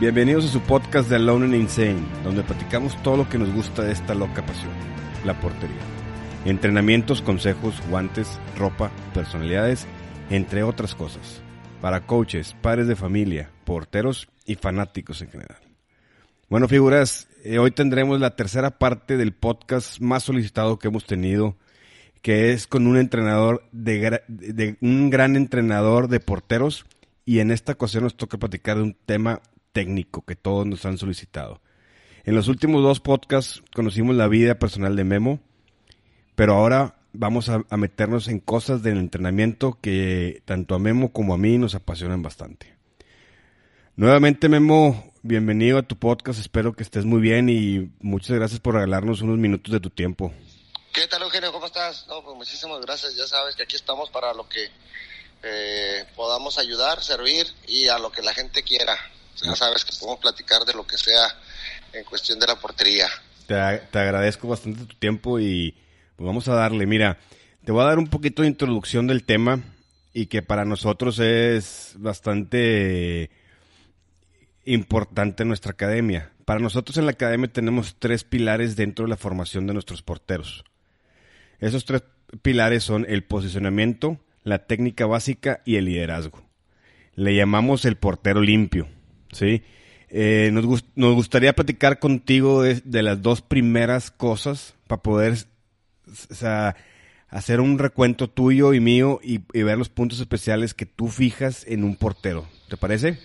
[0.00, 3.82] Bienvenidos a su podcast de Alone and Insane, donde platicamos todo lo que nos gusta
[3.82, 4.70] de esta loca pasión,
[5.24, 5.80] la portería.
[6.44, 9.88] Entrenamientos, consejos, guantes, ropa, personalidades,
[10.30, 11.42] entre otras cosas.
[11.80, 15.58] Para coaches, padres de familia, porteros y fanáticos en general.
[16.48, 21.56] Bueno, figuras, eh, hoy tendremos la tercera parte del podcast más solicitado que hemos tenido,
[22.22, 26.86] que es con un entrenador de, de un gran entrenador de porteros
[27.24, 30.98] y en esta ocasión nos toca platicar de un tema técnico que todos nos han
[30.98, 31.60] solicitado.
[32.24, 35.40] En los últimos dos podcasts conocimos la vida personal de Memo,
[36.34, 41.38] pero ahora vamos a, meternos en cosas del entrenamiento que tanto a Memo como a
[41.38, 42.76] mí nos apasionan bastante.
[43.96, 48.74] Nuevamente Memo, bienvenido a tu podcast, espero que estés muy bien y muchas gracias por
[48.74, 50.32] regalarnos unos minutos de tu tiempo.
[50.92, 51.52] ¿Qué tal Eugenio?
[51.52, 52.06] ¿Cómo estás?
[52.08, 54.68] No, pues muchísimas gracias, ya sabes que aquí estamos para lo que
[55.42, 58.96] eh, podamos ayudar, servir y a lo que la gente quiera.
[59.42, 61.22] Ya sabes que podemos platicar de lo que sea
[61.92, 63.08] en cuestión de la portería.
[63.46, 65.74] Te, agradezco bastante tu tiempo y
[66.16, 66.86] pues vamos a darle.
[66.86, 67.18] Mira,
[67.64, 69.62] te voy a dar un poquito de introducción del tema
[70.12, 73.30] y que para nosotros es bastante
[74.64, 76.32] importante en nuestra academia.
[76.44, 80.64] Para nosotros en la academia tenemos tres pilares dentro de la formación de nuestros porteros.
[81.60, 82.02] Esos tres
[82.42, 86.42] pilares son el posicionamiento, la técnica básica y el liderazgo.
[87.14, 88.88] Le llamamos el portero limpio.
[89.32, 89.62] Sí.
[90.10, 95.36] Eh, nos, nos, gustaría platicar contigo de, las dos primeras cosas para poder
[97.28, 101.84] hacer un recuento tuyo y mío y, ver los puntos especiales que tú fijas en
[101.84, 102.48] un portero.
[102.68, 103.18] ¿Te parece?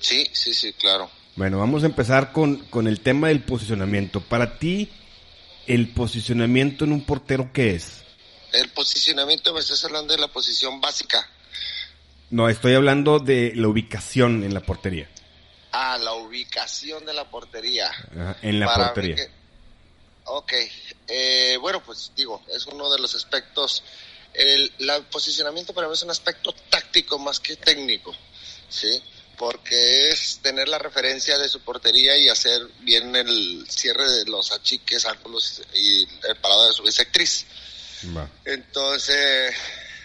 [0.00, 1.08] Sí, sí, sí, claro.
[1.36, 4.20] Bueno, vamos a empezar con, con el tema del posicionamiento.
[4.20, 4.88] Para ti,
[5.66, 8.02] el posicionamiento en un portero, ¿qué es?
[8.52, 11.24] El posicionamiento, me estás hablando de la posición básica.
[12.30, 15.08] No, estoy hablando de la ubicación en la portería.
[15.78, 17.92] Ah, la ubicación de la portería.
[18.40, 19.28] en la portería.
[20.24, 20.52] ok,
[21.06, 23.82] eh, bueno, pues digo, es uno de los aspectos.
[24.32, 24.72] El
[25.10, 28.16] posicionamiento para mí es un aspecto táctico más que técnico,
[28.70, 29.02] ¿sí?
[29.36, 34.52] Porque es tener la referencia de su portería y hacer bien el cierre de los
[34.52, 37.44] achiques, ángulos y el parado de su bisectriz.
[38.46, 39.54] Entonces,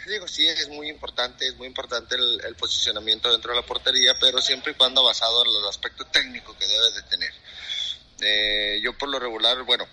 [0.09, 4.41] digo, sí, es muy importante, es muy importante el, posicionamiento dentro de la portería, pero
[4.41, 7.33] siempre y cuando basado en el aspecto técnico que debes de tener.
[8.21, 9.85] Eh, yo por lo regular, bueno,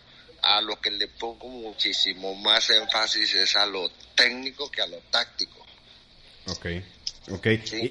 [0.43, 4.99] a lo que le pongo muchísimo más énfasis es a lo técnico que a lo
[5.11, 5.65] táctico.
[6.47, 6.67] Ok,
[7.31, 7.47] ok.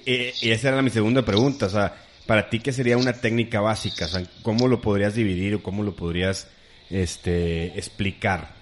[0.05, 4.05] Y, esa era mi segunda pregunta, o sea, para ti, ¿qué sería una técnica básica?
[4.05, 6.47] O sea, ¿Cómo lo podrías dividir o cómo lo podrías
[6.89, 8.55] este, explicar?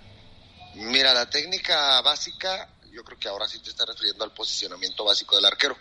[0.75, 5.35] Mira, la técnica básica yo creo que ahora sí te está refiriendo al posicionamiento básico
[5.35, 5.77] del arquero.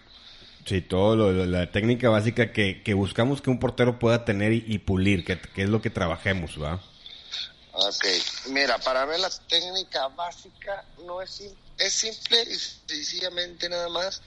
[0.66, 5.24] Sí, todo lo, la técnica básica que, buscamos que un portero pueda tener y, pulir,
[5.24, 6.82] que, es lo que trabajemos, ¿va?
[7.72, 8.04] Ok,
[8.50, 11.42] mira, para ver la técnica básica no es
[11.76, 14.22] es simple y sencillamente nada más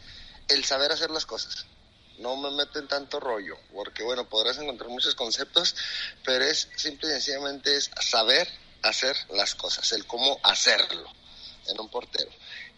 [0.49, 1.65] el saber hacer las cosas.
[2.19, 5.75] No me meto en tanto rollo, porque bueno, podrás encontrar muchos conceptos,
[6.25, 8.47] pero es simple y sencillamente es saber
[8.81, 11.09] hacer las cosas, el cómo hacerlo
[11.67, 12.29] en un portero.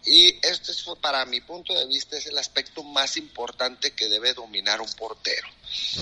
[0.04, 4.32] Y este es, para mi punto de vista, es el aspecto más importante que debe
[4.32, 5.46] dominar un portero.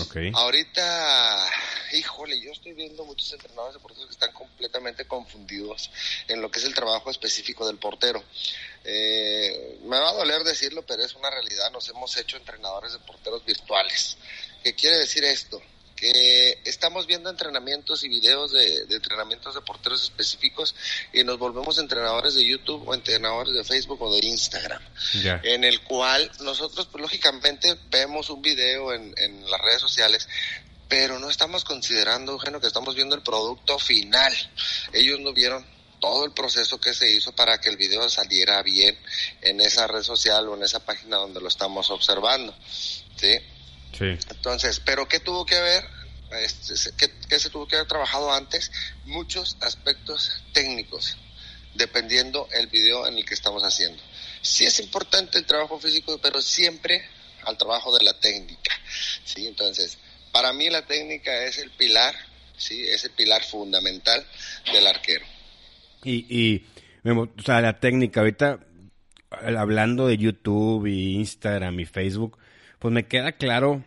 [0.07, 0.31] Okay.
[0.33, 1.45] Ahorita,
[1.93, 5.91] híjole, yo estoy viendo muchos entrenadores de porteros que están completamente confundidos
[6.27, 8.23] en lo que es el trabajo específico del portero.
[8.85, 11.69] Eh, me va a doler decirlo, pero es una realidad.
[11.71, 14.17] Nos hemos hecho entrenadores de porteros virtuales.
[14.63, 15.61] ¿Qué quiere decir esto?
[15.99, 20.75] Que estamos viendo entrenamientos y videos de, entrenamientos de porteros específicos
[21.13, 24.81] y nos volvemos entrenadores de YouTube o entrenadores de Facebook o de Instagram,
[25.43, 30.27] en el cual nosotros pues, lógicamente vemos un video en, en las redes sociales
[30.87, 34.33] pero no estamos considerando, Eugenio, que estamos viendo el producto final.
[34.91, 35.63] Ellos no vieron
[35.99, 38.97] todo el proceso que se hizo para que el video saliera bien
[39.41, 42.55] en esa red social o en esa página donde lo estamos observando.
[43.17, 43.37] ¿sí?
[43.97, 44.17] Sí.
[44.29, 45.83] Entonces, pero ¿qué tuvo que haber?
[46.31, 46.73] Este,
[47.27, 48.71] ¿qué, se tuvo que haber trabajado antes?
[49.05, 51.17] Muchos aspectos técnicos.
[51.75, 54.01] dependiendo el video en el que estamos haciendo.
[54.41, 57.05] Sí es importante el trabajo físico, pero siempre
[57.45, 58.73] al trabajo de la técnica,
[59.23, 59.47] ¿sí?
[59.47, 59.97] Entonces,
[60.31, 62.15] para mí la técnica es el pilar,
[62.57, 62.87] ¿sí?
[62.87, 64.25] Es el pilar fundamental
[64.73, 65.25] del arquero.
[66.03, 66.65] Y, y
[67.05, 68.59] o sea, la técnica, ahorita
[69.29, 72.37] hablando de YouTube y Instagram y Facebook,
[72.79, 73.83] pues me queda claro,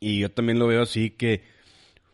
[0.00, 1.42] y yo también lo veo así, que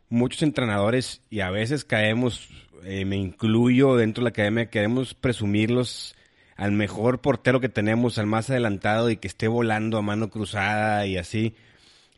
[0.08, 2.48] muchos entrenadores, y a veces caemos,
[2.84, 6.14] eh, me incluyo dentro de la academia, queremos presumirlos
[6.56, 11.06] al mejor portero que tenemos, al más adelantado y que esté volando a mano cruzada
[11.06, 11.54] y así,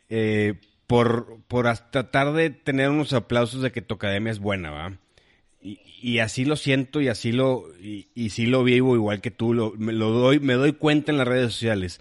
[0.09, 0.55] eh,
[0.87, 4.97] por, por tratar de tener unos aplausos de que tu academia es buena, ¿va?
[5.61, 9.53] Y, así lo siento y así lo, y, y sí lo vivo igual que tú,
[9.53, 11.99] lo, me, lo doy, me doy cuenta en las redes sociales.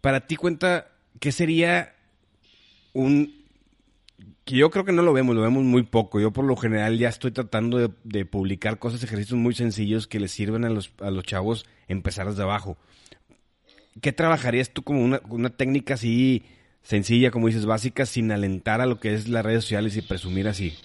[0.00, 0.88] Para ti cuenta,
[1.18, 1.94] ¿qué sería
[2.92, 3.40] un,
[4.44, 6.20] que yo creo que no lo vemos, lo vemos muy poco.
[6.20, 10.32] Yo por lo general ya estoy tratando de, publicar cosas, ejercicios muy sencillos que les
[10.32, 12.76] sirven a los, a los chavos empezar desde abajo.
[14.00, 16.44] ¿Qué trabajarías tú como una, una técnica así
[16.82, 20.48] sencilla, como dices, básica, sin alentar a lo que es las redes sociales y presumir
[20.48, 20.76] así?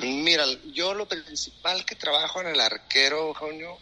[0.00, 3.76] Mira, yo lo principal que trabajo en el arquero, Junio,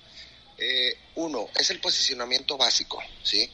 [0.59, 3.51] eh, uno, es el posicionamiento básico, ¿sí?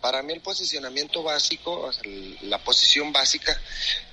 [0.00, 1.90] Para mí el posicionamiento básico,
[2.42, 3.60] la posición básica,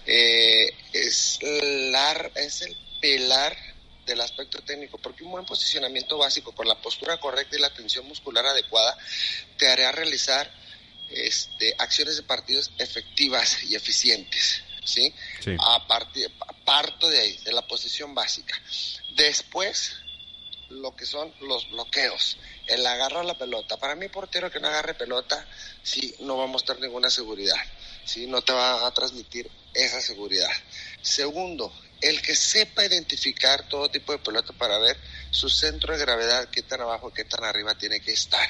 [0.05, 3.55] eh, es, la, es el pilar
[4.05, 8.07] del aspecto técnico, porque un buen posicionamiento básico con la postura correcta y la tensión
[8.07, 8.97] muscular adecuada
[9.57, 10.51] te hará realizar
[11.09, 14.63] este, acciones de partidos efectivas y eficientes.
[14.83, 15.13] ¿sí?
[15.59, 16.31] A partir,
[16.63, 18.59] parto de ahí, de la posición básica.
[19.15, 19.97] Después,
[20.69, 23.77] lo que son los bloqueos, el agarrar la pelota.
[23.77, 25.47] Para mí, portero que no agarre pelota,
[25.83, 27.57] sí, no va a mostrar ninguna seguridad,
[28.05, 30.51] sí, no te va a transmitir esa seguridad.
[31.01, 31.71] Segundo,
[32.01, 34.97] el que sepa identificar todo tipo de pelota para ver
[35.31, 38.47] su centro de gravedad, qué tan abajo, qué tan arriba tiene que estar.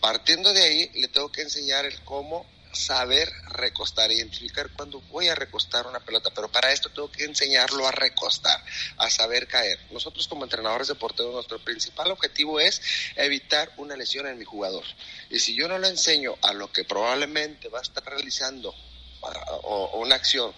[0.00, 5.34] Partiendo de ahí, le tengo que enseñar el cómo saber recostar, identificar cuándo voy a
[5.34, 8.62] recostar una pelota, pero para esto tengo que enseñarlo a recostar,
[8.96, 9.78] a saber caer.
[9.90, 10.96] Nosotros como entrenadores de
[11.32, 12.80] nuestro principal objetivo es
[13.16, 14.84] evitar una lesión en mi jugador.
[15.30, 18.74] Y si yo no le enseño a lo que probablemente va a estar realizando
[19.20, 20.52] o, una acción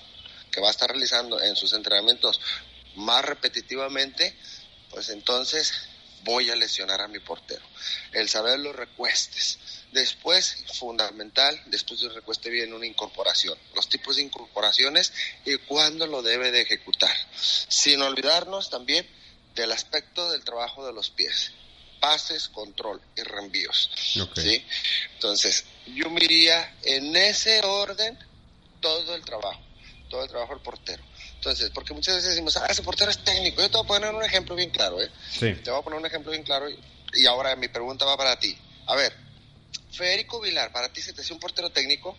[0.51, 2.41] que va a estar realizando en sus entrenamientos
[2.95, 4.37] más repetitivamente,
[4.91, 5.89] pues entonces
[6.27, 7.65] voy a lesionar a mi portero.
[8.13, 9.59] El saber los recuestes.
[9.93, 13.57] Después, fundamental, después del recueste viene una incorporación.
[13.75, 15.13] Los tipos de incorporaciones
[15.47, 17.17] y cuándo lo debe de ejecutar.
[17.33, 19.07] Sin olvidarnos también
[19.55, 21.53] del aspecto del trabajo de los pies.
[22.01, 23.91] Pases, control y reenvíos.
[24.35, 24.63] ¿sí?
[25.15, 28.19] Entonces, yo miraría en ese orden
[28.81, 29.63] todo el trabajo,
[30.11, 31.03] todo el trabajo del portero.
[31.47, 33.63] Entonces, porque muchas veces decimos, ah, ese portero es técnico.
[33.63, 35.09] Yo te voy a poner un ejemplo bien claro, ¿eh?
[35.31, 35.55] Sí.
[35.63, 36.77] Te voy a poner un ejemplo bien claro y,
[37.15, 38.57] y ahora mi pregunta va para ti.
[38.87, 39.13] A ver,
[39.93, 42.17] Federico Vilar, ¿para ti se te hacía un portero técnico?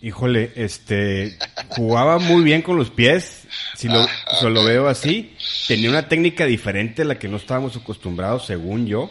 [0.00, 1.36] Híjole, este,
[1.68, 3.42] jugaba muy bien con los pies,
[3.76, 5.36] si lo, ah, lo veo así.
[5.66, 9.10] Tenía una técnica diferente a la que no estábamos acostumbrados, según yo.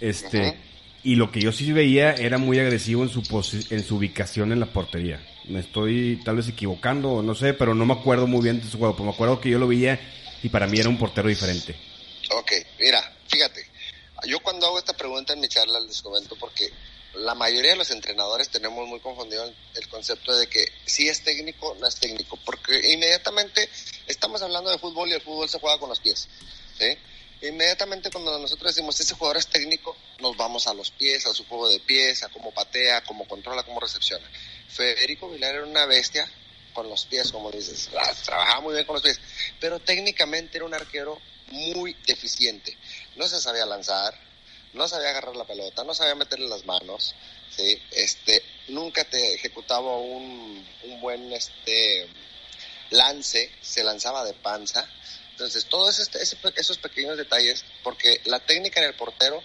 [0.00, 0.56] Este,
[1.02, 3.22] y lo que yo sí veía era muy agresivo en su,
[3.70, 7.86] en su ubicación en la portería me estoy tal vez equivocando, no sé, pero no
[7.86, 8.94] me acuerdo muy bien de su juego.
[8.94, 10.00] Pero me acuerdo que yo lo veía
[10.42, 11.76] y para mí era un portero diferente.
[12.32, 13.66] Ok, mira, fíjate,
[14.26, 16.70] yo cuando hago esta pregunta en mi charla les comento porque
[17.14, 21.76] la mayoría de los entrenadores tenemos muy confundido el concepto de que si es técnico,
[21.80, 23.68] no es técnico, porque inmediatamente
[24.06, 26.28] estamos hablando de fútbol y el fútbol se juega con los pies.
[27.42, 31.44] Inmediatamente cuando nosotros decimos ese jugador es técnico, nos vamos a los pies, a su
[31.46, 34.26] juego de pies, a cómo patea, cómo controla, cómo recepciona.
[34.70, 36.30] Federico Vilar era una bestia
[36.72, 39.20] con los pies, como dices, ah, trabajaba muy bien con los pies,
[39.58, 42.76] pero técnicamente era un arquero muy deficiente.
[43.16, 44.14] No se sabía lanzar,
[44.72, 47.14] no sabía agarrar la pelota, no sabía meterle las manos,
[47.50, 47.82] ¿sí?
[47.90, 52.08] este, nunca te ejecutaba un, un buen este,
[52.90, 54.88] lance, se lanzaba de panza.
[55.32, 59.42] Entonces, todos esos pequeños detalles, porque la técnica en el portero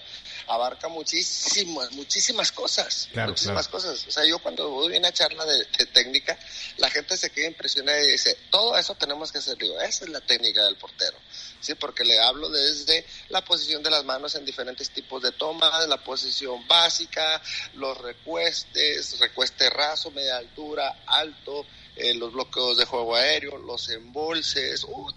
[0.47, 3.09] abarca muchísimas, muchísimas cosas.
[3.13, 4.05] muchísimas cosas.
[4.07, 6.37] O sea, yo cuando voy a una charla de, técnica,
[6.77, 9.57] la gente se queda impresionada y dice, todo eso tenemos que hacer.
[9.57, 11.17] Digo, esa es la técnica del portero.
[11.59, 15.87] Sí, porque le hablo desde la posición de las manos en diferentes tipos de tomas,
[15.87, 17.41] la posición básica,
[17.73, 24.83] los recuestes, recueste raso, media altura, alto, eh, los bloqueos de juego aéreo, los embolses,
[24.83, 25.13] uh,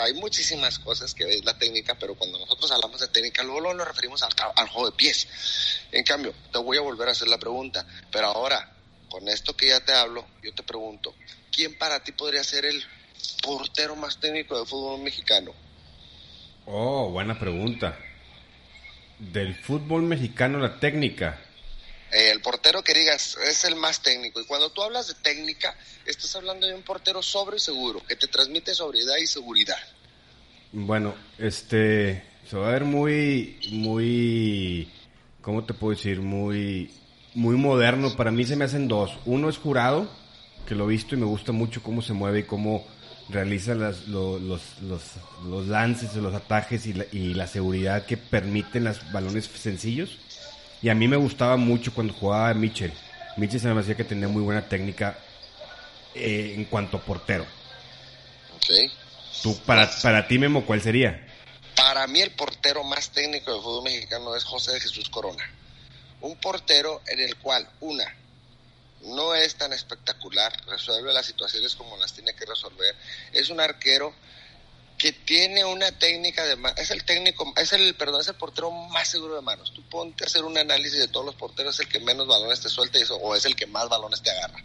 [0.00, 3.86] hay muchísimas cosas que es la técnica, pero cuando nosotros hablamos de técnica, luego, nos
[3.86, 5.26] referimos al, al juego de pies.
[5.90, 8.76] En cambio, te voy a volver a hacer la pregunta, pero ahora,
[9.08, 11.14] con esto que ya te hablo, yo te pregunto,
[11.50, 12.82] ¿quién para ti podría ser el
[13.42, 15.52] portero más técnico del fútbol mexicano?
[16.66, 17.98] Oh, buena pregunta.
[19.18, 21.40] Del fútbol mexicano, la técnica.
[22.12, 24.40] Eh, el portero que digas es el más técnico.
[24.40, 25.74] Y cuando tú hablas de técnica,
[26.04, 29.78] estás hablando de un portero sobre y seguro, que te transmite sobriedad y seguridad.
[30.72, 34.90] Bueno, este se va a ver muy, muy,
[35.40, 36.20] ¿cómo te puedo decir?
[36.20, 36.90] Muy,
[37.34, 38.16] muy moderno.
[38.16, 39.12] Para mí se me hacen dos.
[39.24, 40.10] Uno es jurado,
[40.66, 42.86] que lo he visto y me gusta mucho cómo se mueve y cómo
[43.28, 44.62] realiza las, los, los,
[45.44, 50.18] los, lances, los atajes y la, y la seguridad que permiten los balones sencillos.
[50.82, 52.92] Y a mí me gustaba mucho cuando jugaba Mitchell.
[53.36, 55.18] Mitchell se me hacía que tenía muy buena técnica
[56.14, 57.46] eh, en cuanto a portero.
[58.56, 58.92] Ok.
[59.42, 61.26] Tú, para, para ti, Memo, ¿cuál sería?
[61.76, 65.44] Para mí el portero más técnico del fútbol mexicano es José de Jesús Corona.
[66.20, 68.04] Un portero en el cual, una,
[69.02, 72.94] no es tan espectacular, resuelve las situaciones como las tiene que resolver.
[73.32, 74.14] Es un arquero
[75.00, 79.08] que tiene una técnica de es el técnico, es el, perdón, es el portero más
[79.08, 79.72] seguro de manos.
[79.72, 82.60] Tú ponte a hacer un análisis de todos los porteros, es el que menos balones
[82.60, 84.62] te suelta o es el que más balones te agarra.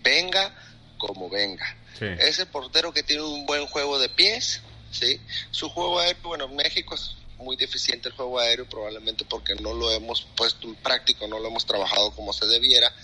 [0.00, 0.54] Venga
[0.98, 1.76] como venga.
[2.00, 4.60] Ese portero que tiene un buen juego de pies,
[4.92, 5.20] ¿sí?
[5.50, 9.74] Su juego aéreo, bueno, en México es muy deficiente el juego aéreo, probablemente porque no
[9.74, 12.94] lo hemos puesto en práctico, no lo hemos trabajado como se debiera.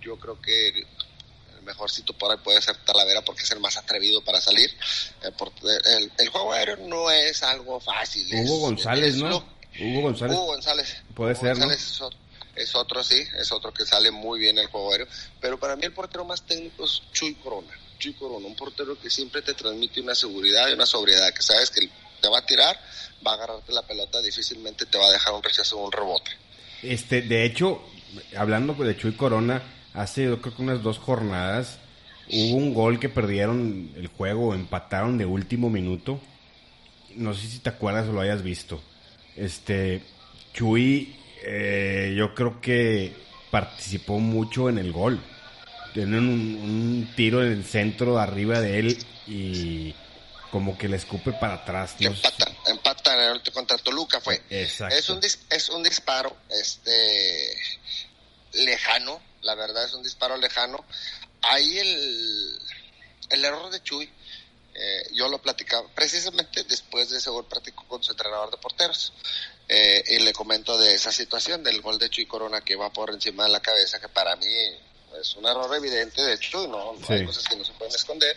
[0.00, 0.86] Yo creo que
[1.64, 4.70] mejorcito por ahí puede ser Talavera porque es el más atrevido para salir.
[5.22, 8.26] Eh, el, juego aéreo no es algo fácil.
[8.34, 9.44] Hugo González, ¿no?
[9.80, 10.36] Hugo González.
[10.36, 11.02] Hugo González.
[11.14, 11.56] Puede ser,
[12.56, 15.08] Es otro, sí, es otro que sale muy bien el juego aéreo.
[15.40, 17.72] Pero para mí el portero más técnico es Chuy Corona.
[17.98, 21.70] Chuy Corona, un portero que siempre te transmite una seguridad y una sobriedad, que sabes
[21.70, 21.88] que
[22.20, 22.78] te va a tirar,
[23.26, 26.30] va a agarrarte la pelota, difícilmente te va a dejar un rechazo o un rebote.
[26.82, 27.82] Este, de hecho,
[28.36, 29.62] hablando de Chuy Corona,
[29.94, 31.78] hace yo creo que unas dos jornadas
[32.30, 36.20] hubo un gol que perdieron el juego, empataron de último minuto.
[37.14, 38.82] No sé si te acuerdas o lo hayas visto.
[39.36, 40.02] Este,
[40.52, 43.14] Chuy, eh, yo creo que
[43.50, 45.20] participó mucho en el gol.
[45.92, 48.98] Tienen un, tiro en el centro arriba de él
[49.28, 49.94] y
[50.50, 51.94] como que le escupe para atrás.
[52.00, 54.42] empatan, empatan el contra Toluca fue.
[54.50, 54.96] Exacto.
[54.96, 55.20] Es un,
[55.50, 56.90] es un disparo este
[58.54, 60.84] lejano, la verdad es un disparo lejano.
[61.42, 62.60] Ahí el,
[63.30, 64.10] el error de Chuy,
[64.74, 69.12] eh, yo lo platicaba precisamente después de ese gol práctico con su entrenador de porteros.
[69.66, 73.10] Eh, y le comento de esa situación del gol de Chuy Corona que va por
[73.10, 74.46] encima de la cabeza, que para mí
[75.20, 76.94] es un error evidente de Chuy, ¿no?
[77.08, 78.36] Hay cosas que no se pueden esconder.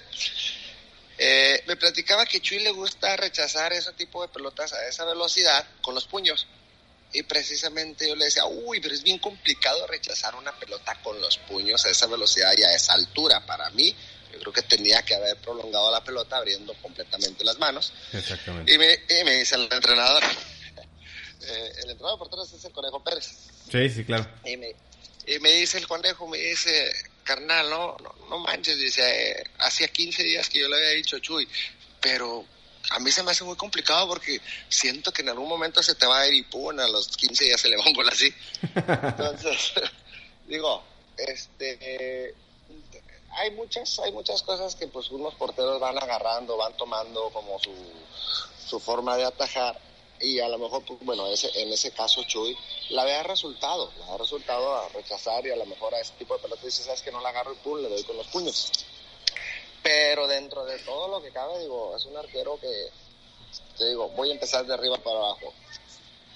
[1.17, 5.65] Eh, me platicaba que Chuy le gusta rechazar ese tipo de pelotas a esa velocidad
[5.81, 6.47] con los puños.
[7.13, 11.37] Y precisamente yo le decía, uy, pero es bien complicado rechazar una pelota con los
[11.37, 13.45] puños a esa velocidad y a esa altura.
[13.45, 13.95] Para mí,
[14.33, 17.93] yo creo que tenía que haber prolongado la pelota abriendo completamente las manos.
[18.11, 18.73] Exactamente.
[18.73, 20.23] Y me, y me dice el entrenador,
[21.41, 23.25] eh, el entrenador por todos es el Conejo Pérez.
[23.71, 24.29] Sí, sí, claro.
[24.43, 24.75] Y me,
[25.25, 26.91] y me dice el Conejo, me dice,
[27.23, 27.97] carnal, no,
[28.29, 31.47] no, manches, dice, eh, hacía 15 días que yo le había dicho Chuy,
[32.01, 32.45] pero
[32.89, 34.39] a mí se me hace muy complicado porque
[34.69, 37.45] siento que en algún momento se te va a ir y pum, a los 15
[37.45, 38.33] días se le va un gol así.
[38.75, 39.73] Entonces,
[40.47, 40.83] digo,
[41.17, 42.33] este,
[43.31, 47.73] hay muchas, hay muchas cosas que pues unos porteros van agarrando, van tomando como su,
[48.67, 49.79] su forma de atajar
[50.19, 52.57] y a lo mejor, pues, bueno, ese, en ese caso Chuy
[52.89, 56.35] la vea resultado, la ha resultado a rechazar y a lo mejor a ese tipo
[56.35, 58.71] de pelotas dice, sabes que no la agarro y pum, le doy con los puños.
[59.83, 62.89] Pero dentro de todo lo que cabe, digo, es un arquero que,
[63.77, 65.53] te digo, voy a empezar de arriba para abajo.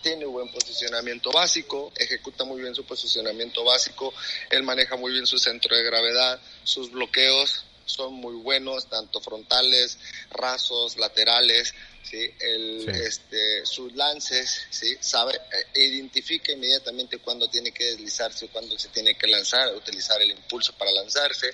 [0.01, 4.13] Tiene buen posicionamiento básico, ejecuta muy bien su posicionamiento básico,
[4.49, 9.97] él maneja muy bien su centro de gravedad, sus bloqueos son muy buenos, tanto frontales,
[10.31, 12.31] rasos, laterales, ¿sí?
[12.39, 14.97] El, Este, sus lances, ¿sí?
[14.99, 20.31] Sabe, eh, identifica inmediatamente cuándo tiene que deslizarse, cuándo se tiene que lanzar, utilizar el
[20.31, 21.53] impulso para lanzarse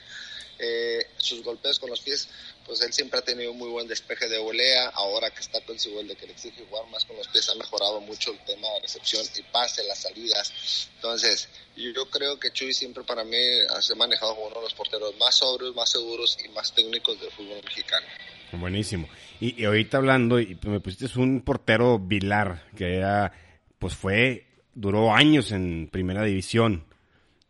[0.59, 2.29] eh, sus golpes con los pies,
[2.65, 6.15] pues él siempre ha tenido muy buen despeje de volea, ahora que está con de
[6.15, 9.23] que le exige jugar más con los pies, ha mejorado mucho el tema de recepción
[9.37, 10.89] y pase, las salidas.
[10.95, 13.37] Entonces, yo creo que Chuy siempre para mí
[13.79, 17.19] se ha manejado como uno de los porteros más sobrios, más seguros y más técnicos
[17.21, 18.05] del fútbol mexicano.
[18.51, 19.07] Buenísimo.
[19.39, 23.31] Y, ahorita hablando, y me pusiste un portero Vilar, que era,
[23.77, 26.85] pues fue, duró años en primera división,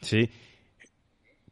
[0.02, 0.30] ¿sí?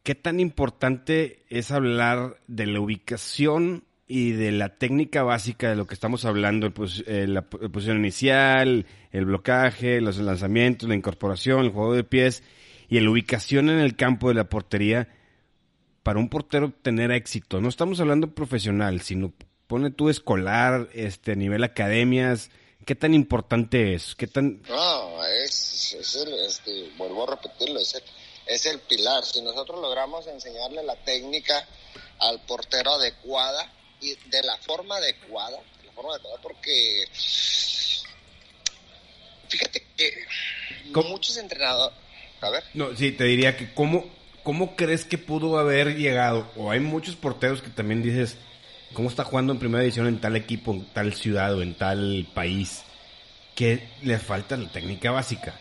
[0.06, 5.88] ¿Qué tan importante es hablar de la ubicación y de la técnica básica de lo
[5.88, 11.72] que estamos hablando, pues, eh, la posición inicial, el blocaje, los lanzamientos, la incorporación, el
[11.72, 12.44] juego de pies
[12.88, 15.10] y la ubicación en el campo de la portería
[16.04, 17.60] para un portero tener éxito?
[17.60, 19.34] No estamos hablando profesional, sino
[19.66, 22.52] pone tú escolar, este, nivel academias,
[22.86, 24.14] ¿qué tan importante es?
[24.14, 24.62] ¿Qué tan...?
[24.70, 28.04] No, es, es el, este, vuelvo a repetirlo, es el,
[28.46, 29.24] es el pilar.
[29.26, 31.68] Si nosotros logramos enseñarle la técnica
[32.20, 33.72] al portero adecuada
[34.02, 37.06] y de la forma adecuada, de la forma adecuada porque
[39.48, 40.26] fíjate que
[40.92, 41.10] ¿Cómo?
[41.10, 41.98] muchos entrenadores,
[42.42, 44.06] a ver, No, sí, te diría que cómo,
[44.44, 48.38] cómo crees que pudo haber llegado, o hay muchos porteros que también dices,
[48.94, 52.28] ¿cómo está jugando en primera división en tal equipo, en tal ciudad o en tal
[52.34, 52.84] país?
[53.56, 55.58] Que le falta la técnica básica.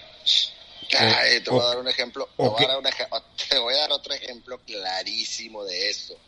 [0.99, 3.09] Ay, te voy o- a dar un ejemplo, te voy, a dar un ej-
[3.49, 6.19] te voy a dar otro ejemplo clarísimo de eso.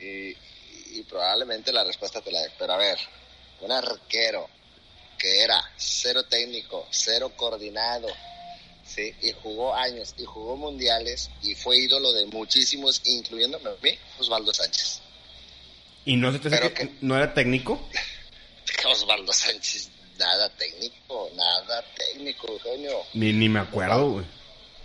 [0.00, 0.36] y,
[0.98, 2.50] y probablemente la respuesta te la dé.
[2.58, 2.98] Pero a ver,
[3.60, 4.48] un arquero
[5.18, 8.08] que era cero técnico, cero coordinado,
[8.86, 9.14] ¿sí?
[9.20, 14.52] y jugó años, y jugó mundiales, y fue ídolo de muchísimos, incluyéndome a mí, Osvaldo
[14.54, 15.00] Sánchez.
[16.06, 17.78] ¿Y no se te hace Pero que que- no era técnico?
[18.86, 19.90] Osvaldo Sánchez,
[20.20, 22.92] nada técnico, nada técnico, coño.
[23.14, 24.26] Ni, ni me acuerdo, güey.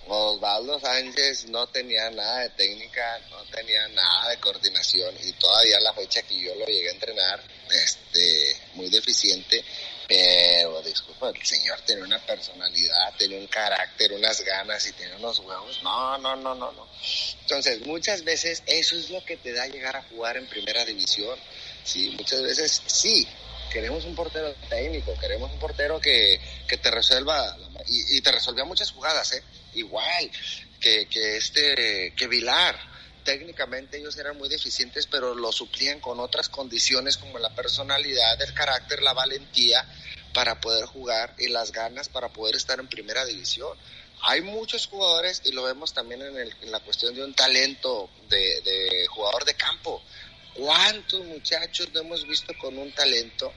[0.07, 5.93] Osvaldo Sánchez no tenía nada de técnica, no tenía nada de coordinación y todavía la
[5.93, 9.63] fecha que yo lo llegué a entrenar, este, muy deficiente,
[10.07, 15.39] pero disculpa, el señor tenía una personalidad, tenía un carácter, unas ganas y tenía unos
[15.39, 15.81] huevos.
[15.81, 16.87] No, no, no, no, no.
[17.41, 21.37] Entonces, muchas veces eso es lo que te da llegar a jugar en primera división.
[21.83, 23.27] Sí, muchas veces sí,
[23.75, 27.57] queremos un portero técnico, queremos un portero que, que te resuelva,
[27.89, 29.43] y, y te resolvía muchas jugadas, ¿eh?
[29.73, 30.31] Igual
[30.79, 32.79] que, que este, que Vilar.
[33.25, 38.53] Técnicamente ellos eran muy deficientes, pero lo suplían con otras condiciones como la personalidad, el
[38.53, 39.83] carácter, la valentía
[40.33, 43.77] para poder jugar y las ganas para poder estar en primera división.
[44.21, 48.61] Hay muchos jugadores y lo vemos también en, el- la cuestión de un talento de,
[48.61, 50.01] de jugador de campo.
[50.53, 53.51] ¿Cuántos muchachos no hemos visto con un talento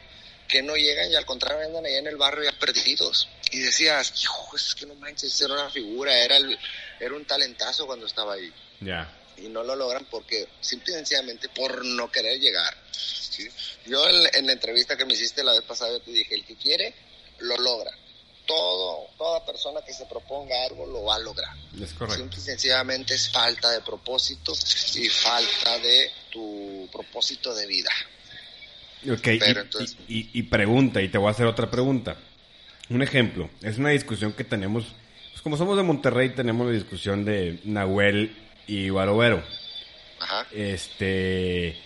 [0.49, 3.29] que no llegan y al contrario andan allá en el barrio ya perdidos?
[3.51, 6.59] Y decías, hijo, es que no manches, era una figura, era, el-
[6.99, 8.53] era un talentazo cuando estaba ahí.
[8.81, 9.15] Ya.
[9.37, 12.77] Y no lo logran porque, simple y sencillamente, por no querer llegar.
[12.91, 13.49] ¿sí?
[13.87, 16.45] Yo en, en la entrevista que me hiciste la vez pasada, yo te dije, el
[16.45, 16.95] que quiere,
[17.39, 17.91] lo logra.
[18.47, 21.55] Todo, toda persona que se proponga algo lo va a lograr.
[21.81, 22.17] Es correcto.
[22.23, 24.55] Simple y sencillamente es falta de propósito
[24.95, 27.91] y falta de tu propósito de vida.
[29.11, 32.17] Ok, y, Pero entonces- y- y- y pregunta, y te voy a hacer otra pregunta.
[32.91, 34.85] Un ejemplo, es una discusión que tenemos,
[35.31, 38.35] pues como somos de Monterrey, tenemos la discusión de Nahuel
[38.67, 39.43] y Barovero.
[40.21, 40.47] Ajá.
[40.53, 41.77] Este,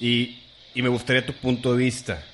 [0.00, 0.38] y,
[0.74, 2.24] y me gustaría tu punto de vista.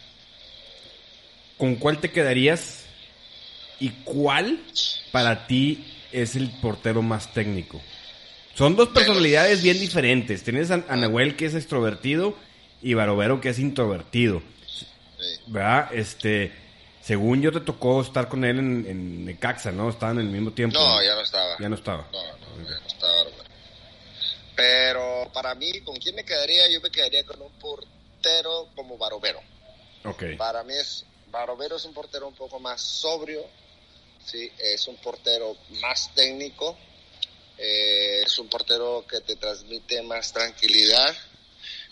[1.59, 2.85] ¿Con cuál te quedarías
[3.81, 4.61] y cuál
[5.13, 7.81] para ti es el portero más técnico?
[8.55, 10.43] Son dos personalidades bien diferentes.
[10.43, 12.37] Tienes a, a Nahuel que es extrovertido
[12.83, 14.43] y Barovero que es introvertido.
[15.47, 15.93] ¿Verdad?
[15.93, 16.53] Este,
[17.03, 19.89] según yo te tocó estar con él en, en Necaxa, ¿no?
[19.91, 20.79] Estaban en el mismo tiempo.
[20.79, 21.57] No, ya no estaba.
[21.59, 22.09] Ya no estaba.
[22.13, 23.31] No, no, ya no estaba.
[24.55, 26.69] Pero para mí, ¿con quién me quedaría?
[26.71, 29.41] Yo me quedaría con un portero como Barovero.
[30.05, 30.25] Ok.
[30.39, 33.45] Para mí es Barovero es un portero un poco más sobrio,
[34.25, 36.77] sí, es un portero más técnico,
[37.59, 41.15] eh, es un portero que te transmite más tranquilidad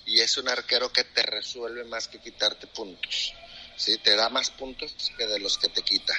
[0.06, 3.32] y es un arquero que te resuelve más que quitarte puntos,
[3.76, 6.14] sí, te da más puntos que de los que te quita.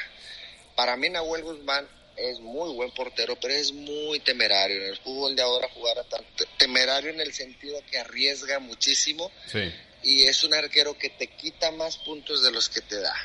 [0.76, 4.78] Para mí Nahuel Guzmán es muy buen portero, pero es muy temerario.
[4.78, 6.24] En el fútbol de ahora jugar a tan
[6.58, 9.72] temerario en el sentido que arriesga muchísimo Sí.
[10.04, 13.16] y es un arquero que te quita más puntos de los que te da.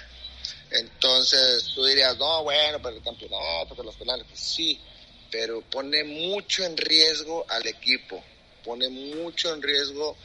[0.70, 4.80] Entonces tú dirías, no, bueno, pero el campeonato, pero los penales, pues sí,
[5.30, 8.22] pero pone mucho en riesgo al equipo,
[8.62, 10.16] pone mucho en riesgo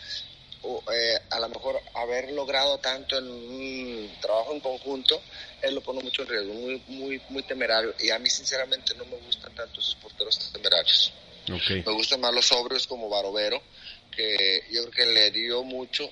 [0.68, 5.22] o, eh, a lo mejor haber logrado tanto en un trabajo en conjunto,
[5.62, 7.94] él lo pone mucho en riesgo, muy, muy, muy temerario.
[8.00, 11.14] Y a mí sinceramente no me gustan tanto esos porteros temerarios.
[11.48, 13.62] Me gustan más los sobrios como Barovero,
[14.12, 16.10] que yo creo que le dio mucho,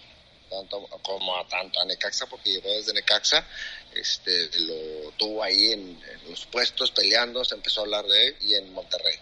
[0.50, 3.44] tanto como a tanto a Necaxa, porque llegó desde Necaxa,
[3.96, 8.36] este, lo tuvo ahí en, en los puestos peleando, se empezó a hablar de él,
[8.42, 9.16] y en Monterrey.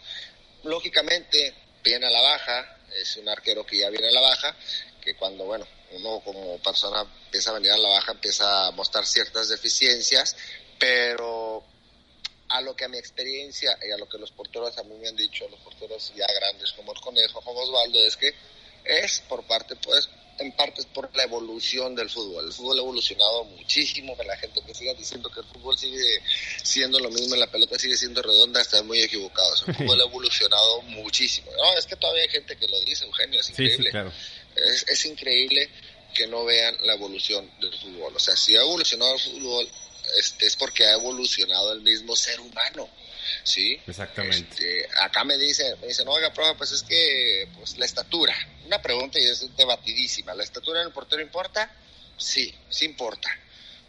[0.64, 4.56] Lógicamente, viene a la baja, es un arquero que ya viene a la baja,
[5.02, 9.06] que cuando, bueno, uno como persona empieza a venir a la baja, empieza a mostrar
[9.06, 10.36] ciertas deficiencias,
[10.80, 11.64] pero
[12.50, 15.08] a lo que a mi experiencia y a lo que los porteros a mí me
[15.08, 18.34] han dicho, los porteros ya grandes como el Conejo, como Osvaldo, es que
[18.86, 22.46] es por parte, pues, en parte es por la evolución del fútbol.
[22.46, 26.22] El fútbol ha evolucionado muchísimo, que la gente que siga diciendo que el fútbol sigue
[26.64, 29.66] siendo lo mismo, la pelota sigue siendo redonda, están muy equivocados.
[29.68, 31.52] El fútbol ha evolucionado muchísimo.
[31.52, 33.86] No, es que todavía hay gente que lo dice, Eugenio, es increíble.
[33.86, 34.12] sí, claro.
[34.56, 35.70] Es, es increíble
[36.14, 38.16] que no vean la evolución del fútbol.
[38.16, 39.70] O sea, si ha evolucionado el fútbol,
[40.18, 42.90] este, es porque ha evolucionado el mismo ser humano.
[43.44, 43.80] ¿Sí?
[43.88, 44.40] Exactamente.
[44.40, 48.36] Este, acá me dice, me dice, no, oiga, profe, pues es que pues la estatura,
[48.66, 51.72] una pregunta y es debatidísima, ¿la estatura en el portero importa?
[52.18, 53.30] Sí, sí importa.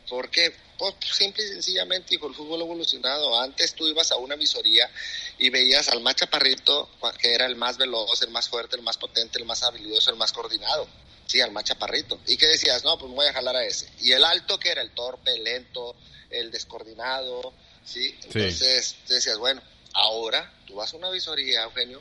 [0.09, 0.53] ¿Por qué?
[0.77, 3.41] Pues simple y sencillamente, hijo, el fútbol ha evolucionado.
[3.41, 4.91] Antes tú ibas a una visoría
[5.39, 8.99] y veías al más chaparrito, que era el más veloz, el más fuerte, el más
[8.99, 10.89] potente, el más habilidoso, el más coordinado.
[11.27, 12.21] Sí, al más chaparrito.
[12.27, 12.85] ¿Y qué decías?
[12.85, 13.89] No, pues me voy a jalar a ese.
[14.01, 15.95] Y el alto, que era el torpe, el lento,
[16.31, 18.17] el descoordinado, ¿sí?
[18.23, 19.63] Entonces decías, bueno,
[19.95, 22.01] ahora tú vas a una visoría, Eugenio,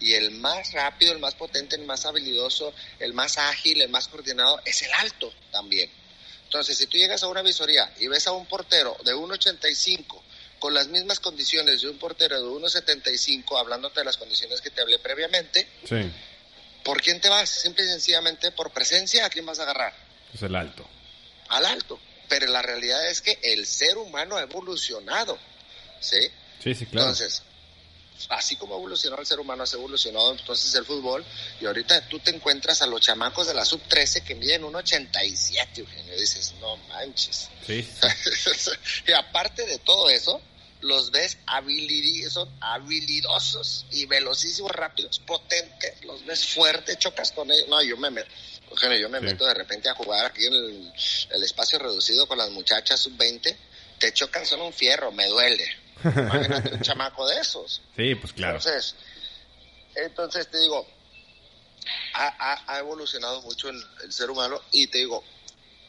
[0.00, 4.08] y el más rápido, el más potente, el más habilidoso, el más ágil, el más
[4.08, 5.90] coordinado es el alto también.
[6.44, 10.20] Entonces, si tú llegas a una visoría y ves a un portero de 1,85
[10.58, 14.80] con las mismas condiciones de un portero de 1,75, hablándote de las condiciones que te
[14.80, 16.10] hablé previamente, sí.
[16.82, 17.48] ¿por quién te vas?
[17.48, 19.94] Simple y sencillamente por presencia, ¿a quién vas a agarrar?
[20.34, 20.86] Es el alto.
[21.48, 21.98] Al alto.
[22.30, 25.36] Pero la realidad es que el ser humano ha evolucionado,
[26.00, 26.16] ¿sí?
[26.62, 27.08] Sí, sí, claro.
[27.08, 27.42] Entonces,
[28.28, 31.24] así como evolucionó el ser humano, ha evolucionado entonces el fútbol.
[31.60, 36.14] Y ahorita tú te encuentras a los chamacos de la sub-13 que miden 1,87, Eugenio.
[36.14, 37.48] Y dices, no manches.
[37.66, 37.86] Sí.
[39.08, 40.40] y aparte de todo eso,
[40.82, 46.04] los ves habilidosos, habilidosos y velocísimos, rápidos, potentes.
[46.04, 47.66] Los ves fuertes, chocas con ellos.
[47.68, 48.30] No, yo me meto.
[48.70, 50.92] Eugenio, yo me meto de repente a jugar aquí en el,
[51.30, 53.56] el espacio reducido con las muchachas sub-20.
[53.98, 57.82] Te chocan, son un fierro, me duele Imagínate un chamaco de esos.
[57.96, 58.56] Sí, pues claro.
[58.56, 58.94] Entonces,
[59.94, 60.86] entonces te digo,
[62.14, 65.22] ha, ha, evolucionado mucho el, el, ser humano y te digo,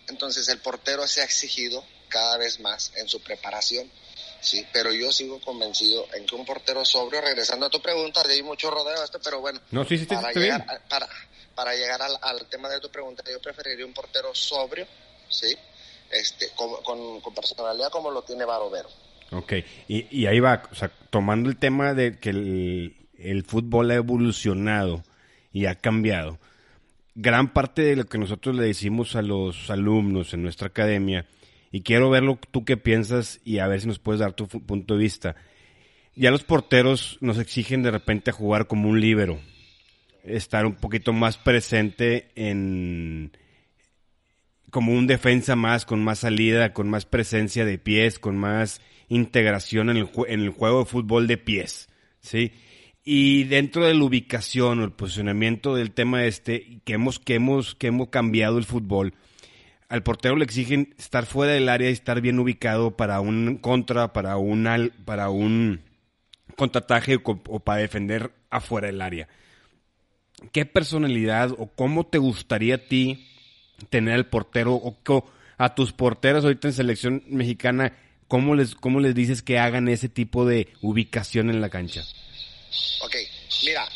[0.07, 3.89] entonces el portero se ha exigido cada vez más en su preparación,
[4.41, 8.43] sí, pero yo sigo convencido en que un portero sobrio, regresando a tu pregunta, ahí
[8.43, 11.07] mucho rodeo esto, pero bueno, no, sí, sí, para, llegar, a, para,
[11.55, 14.85] para llegar al, tema de tu pregunta, yo preferiría un portero sobrio,
[15.29, 15.55] sí,
[16.11, 18.89] este, con, personalidad como lo tiene Barovero.
[19.31, 19.53] Ok,
[19.87, 25.03] y, ahí va, o sea, tomando el tema de que el, fútbol ha evolucionado
[25.53, 26.39] y ha cambiado,
[27.15, 31.25] gran parte de lo que nosotros le decimos a los alumnos en nuestra academia,
[31.71, 34.95] y quiero verlo tú qué piensas y a ver si nos puedes dar tu punto
[34.95, 35.35] de vista.
[36.15, 39.39] Ya los porteros nos exigen de repente jugar como un líbero,
[40.23, 43.31] estar un poquito más presente en,
[44.69, 49.89] como un defensa más, con más salida, con más presencia de pies, con más integración
[49.89, 51.89] en el, en el juego de fútbol de pies,
[52.21, 52.53] ¿sí?
[53.03, 57.75] Y dentro de la ubicación o el posicionamiento del tema este, que hemos, que hemos,
[57.75, 59.13] que hemos cambiado el fútbol,
[59.89, 64.13] al portero le exigen estar fuera del área y estar bien ubicado para un contra,
[64.13, 65.81] para un, para un
[66.55, 69.27] contraataje o, o para defender afuera del área.
[70.51, 73.27] ¿Qué personalidad o cómo te gustaría a ti
[73.89, 74.97] tener al portero o
[75.57, 77.97] a tus porteros ahorita en selección mexicana?
[78.27, 82.03] ¿Cómo les, ¿Cómo les dices que hagan ese tipo de ubicación en la cancha?
[83.01, 83.15] Ok,
[83.63, 83.87] mira,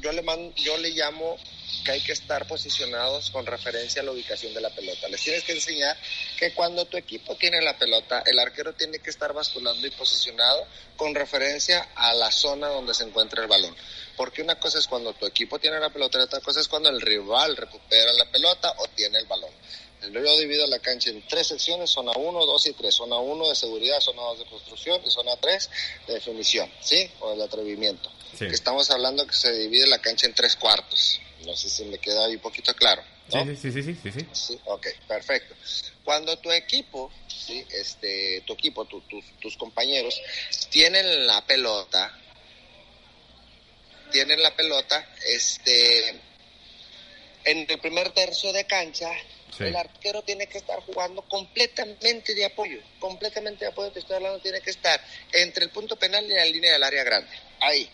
[0.00, 1.36] yo le, mando, yo le llamo
[1.84, 5.08] que hay que estar posicionados con referencia a la ubicación de la pelota.
[5.08, 5.96] Les tienes que enseñar
[6.38, 10.66] que cuando tu equipo tiene la pelota, el arquero tiene que estar basculando y posicionado
[10.96, 13.74] con referencia a la zona donde se encuentra el balón.
[14.16, 16.88] Porque una cosa es cuando tu equipo tiene la pelota y otra cosa es cuando
[16.88, 19.50] el rival recupera la pelota o tiene el balón.
[20.10, 22.94] Yo divido la cancha en tres secciones, zona 1, 2 y 3.
[22.94, 25.70] Zona 1 de seguridad, zona 2 de construcción y zona 3
[26.08, 27.08] de definición, ¿sí?
[27.20, 28.10] O de atrevimiento.
[28.32, 28.46] Sí.
[28.48, 31.20] Que estamos hablando que se divide la cancha en tres cuartos.
[31.46, 33.02] No sé si me queda ahí un poquito claro.
[33.32, 33.44] ¿no?
[33.44, 34.26] Sí, sí, sí, sí, sí, sí.
[34.32, 35.54] Sí, ok, perfecto.
[36.04, 37.64] Cuando tu equipo, ¿sí?
[37.70, 40.20] este, tu equipo, tu, tu, tus compañeros,
[40.70, 42.18] tienen la pelota,
[44.12, 46.10] tienen la pelota, este,
[47.44, 49.10] en el primer tercio de cancha,
[49.56, 49.64] Sí.
[49.64, 54.40] El arquero tiene que estar jugando completamente de apoyo, completamente de apoyo, te estoy hablando,
[54.40, 54.98] tiene que estar
[55.30, 57.30] entre el punto penal y la línea del área grande.
[57.60, 57.86] Ahí,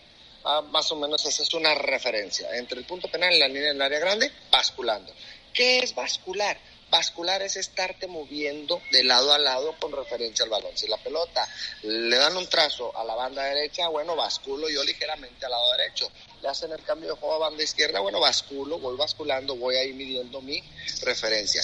[0.45, 2.55] ah, más o menos esa es una referencia.
[2.55, 5.13] Entre el punto penal y la línea del área grande, basculando.
[5.53, 6.57] ¿Qué es bascular?
[6.89, 10.71] Bascular es estarte moviendo de lado a lado con referencia al balón.
[10.75, 11.47] Si la pelota
[11.83, 16.11] le dan un trazo a la banda derecha, bueno, basculo yo ligeramente al lado derecho.
[16.41, 19.93] Le hacen el cambio de juego a banda izquierda, bueno, basculo, voy basculando, voy ahí
[19.93, 20.63] midiendo mi
[21.01, 21.63] referencia.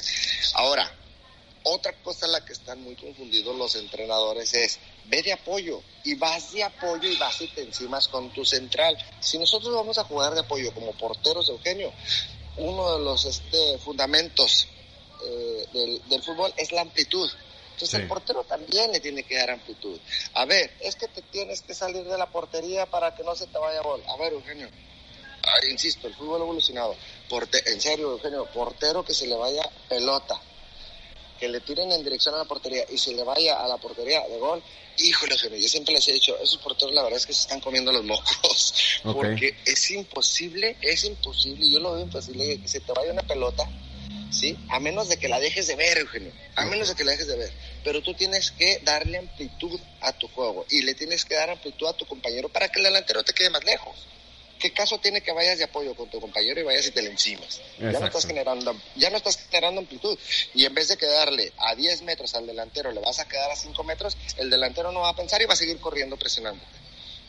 [0.53, 0.91] Ahora,
[1.63, 6.13] otra cosa en la que están muy confundidos los entrenadores es, ve de apoyo y
[6.13, 8.95] vas de apoyo y vas y te encimas con tu central.
[9.19, 11.91] Si nosotros vamos a jugar de apoyo como porteros, Eugenio,
[12.57, 14.67] uno de los este, fundamentos
[15.25, 17.29] eh, del, del, fútbol es la amplitud.
[17.75, 17.97] Entonces sí.
[17.97, 19.99] el portero también le tiene que dar amplitud.
[20.33, 23.47] A ver, es que te tienes que salir de la portería para que no se
[23.47, 24.01] te vaya gol.
[24.07, 24.69] A ver, Eugenio,
[25.45, 26.95] a ver, insisto, el fútbol ha evolucionado.
[27.29, 30.39] Porte en serio, Eugenio, portero que se le vaya pelota,
[31.37, 34.21] que le tiren en dirección a la portería y se le vaya a la portería
[34.27, 34.63] de gol,
[34.97, 37.59] híjole, Eugenio, yo siempre les he dicho, esos porteros la verdad es que se están
[37.59, 42.93] comiendo los mocos, porque es imposible, es imposible, yo lo veo imposible que se te
[42.93, 43.67] vaya una pelota
[44.35, 44.57] ¿sí?
[44.69, 47.27] A menos de que la dejes de ver, Eugenio, a menos de que la dejes
[47.27, 47.51] de ver.
[47.83, 51.87] Pero tú tienes que darle amplitud a tu juego y le tienes que dar amplitud
[51.87, 53.95] a tu compañero para que el delantero te quede más lejos.
[54.59, 57.09] ¿Qué caso tiene que vayas de apoyo con tu compañero y vayas y te le
[57.09, 57.61] encimas?
[57.77, 60.17] Ya no, estás generando, ya no estás generando amplitud.
[60.53, 63.55] Y en vez de quedarle a 10 metros al delantero, le vas a quedar a
[63.55, 66.65] 5 metros, el delantero no va a pensar y va a seguir corriendo presionándote.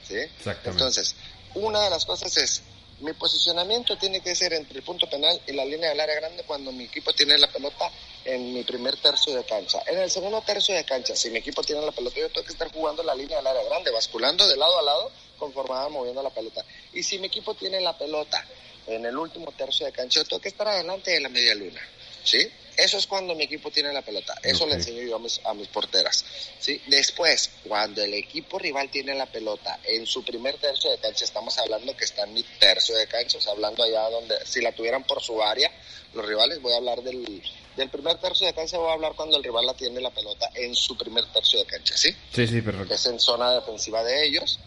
[0.07, 0.19] ¿sí?
[0.65, 1.17] Entonces,
[1.55, 2.63] una de las cosas es
[3.01, 6.45] mi posicionamiento tiene que ser entre el punto penal y la línea del área grande
[6.45, 7.91] cuando mi equipo tiene la pelota
[8.25, 9.83] en mi primer tercio de cancha.
[9.87, 12.53] En el segundo tercio de cancha, si mi equipo tiene la pelota, yo tengo que
[12.53, 16.23] estar jugando la línea del área grande, basculando de lado a lado conforme va moviendo
[16.23, 16.65] la pelota.
[16.95, 18.43] Y si mi equipo tiene la pelota
[18.87, 21.81] en el último tercio de cancha, yo tengo que estar adelante de la media luna.
[22.25, 22.39] ¿Sí?
[22.77, 24.35] Eso es cuando mi equipo tiene la pelota.
[24.43, 26.25] Eso le enseño yo a mis, a mis porteras.
[26.59, 26.81] ¿sí?
[26.87, 31.57] Después, cuando el equipo rival tiene la pelota en su primer tercio de cancha, estamos
[31.57, 34.73] hablando que está en mi tercio de cancha, o sea, hablando allá donde, si la
[34.73, 35.71] tuvieran por su área,
[36.13, 37.43] los rivales, voy a hablar del,
[37.77, 40.51] del primer tercio de cancha, voy a hablar cuando el rival la tiene la pelota
[40.55, 42.15] en su primer tercio de cancha, ¿sí?
[42.35, 42.93] Sí, sí, perfecto.
[42.93, 44.61] Es en zona defensiva de ellos.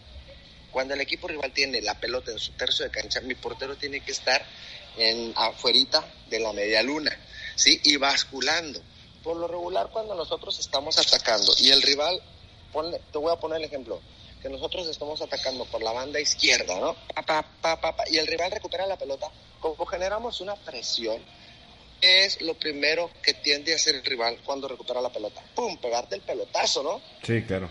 [0.72, 4.00] Cuando el equipo rival tiene la pelota en su tercio de cancha, mi portero tiene
[4.00, 4.44] que estar
[4.96, 7.16] en afuerita de la media luna
[7.60, 7.80] ¿sí?
[7.84, 8.80] Y basculando.
[9.22, 12.20] Por lo regular, cuando nosotros estamos atacando y el rival,
[13.12, 14.00] te voy a poner el ejemplo,
[14.40, 16.96] que nosotros estamos atacando por la banda izquierda, ¿no?
[18.10, 21.22] y el rival recupera la pelota, como generamos una presión,
[22.00, 25.42] es lo primero que tiende a hacer el rival cuando recupera la pelota?
[25.54, 25.76] ¡Pum!
[25.76, 27.02] Pegarte el pelotazo, ¿no?
[27.22, 27.70] Sí, claro,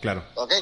[0.00, 0.24] claro.
[0.36, 0.52] Ok,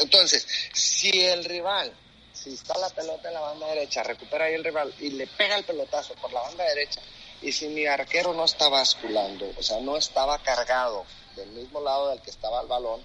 [0.00, 1.92] entonces, si el rival,
[2.32, 5.56] si está la pelota en la banda derecha, recupera ahí el rival y le pega
[5.56, 7.00] el pelotazo por la banda derecha,
[7.42, 11.04] y si mi arquero no está basculando, o sea, no estaba cargado
[11.36, 13.00] del mismo lado del que estaba el balón,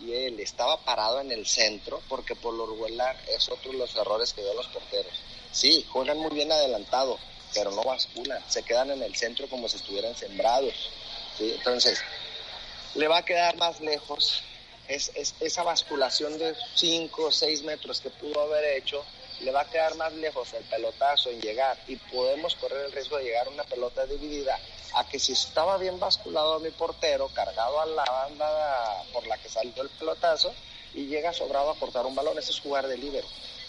[0.00, 3.94] y él estaba parado en el centro, porque por lo regular es otro de los
[3.96, 5.12] errores que ven los porteros.
[5.52, 7.18] Sí, juegan muy bien adelantado,
[7.54, 10.74] pero no basculan, se quedan en el centro como si estuvieran sembrados.
[11.38, 11.52] ¿sí?
[11.56, 11.98] Entonces,
[12.94, 14.42] le va a quedar más lejos
[14.88, 19.04] es, esa basculación de 5 o 6 metros que pudo haber hecho
[19.40, 23.18] le va a quedar más lejos el pelotazo en llegar y podemos correr el riesgo
[23.18, 24.58] de llegar a una pelota dividida
[24.94, 29.48] a que si estaba bien basculado mi portero, cargado a la banda por la que
[29.48, 30.52] salió el pelotazo
[30.94, 33.26] y llega sobrado a cortar un balón, eso es jugar de líbero.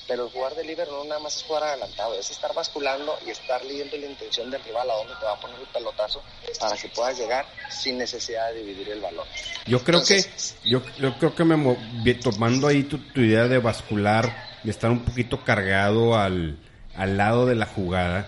[0.07, 3.29] Pero el jugar de líbero no nada más es jugar adelantado, es estar basculando y
[3.31, 6.23] estar leyendo la intención del rival a dónde te va a poner el pelotazo
[6.61, 9.27] para que puedas llegar sin necesidad de dividir el balón.
[9.65, 10.23] Yo creo que
[10.63, 14.99] yo, yo creo que me tomando ahí tu, tu idea de bascular de estar un
[14.99, 16.57] poquito cargado al,
[16.93, 18.27] al lado de la jugada,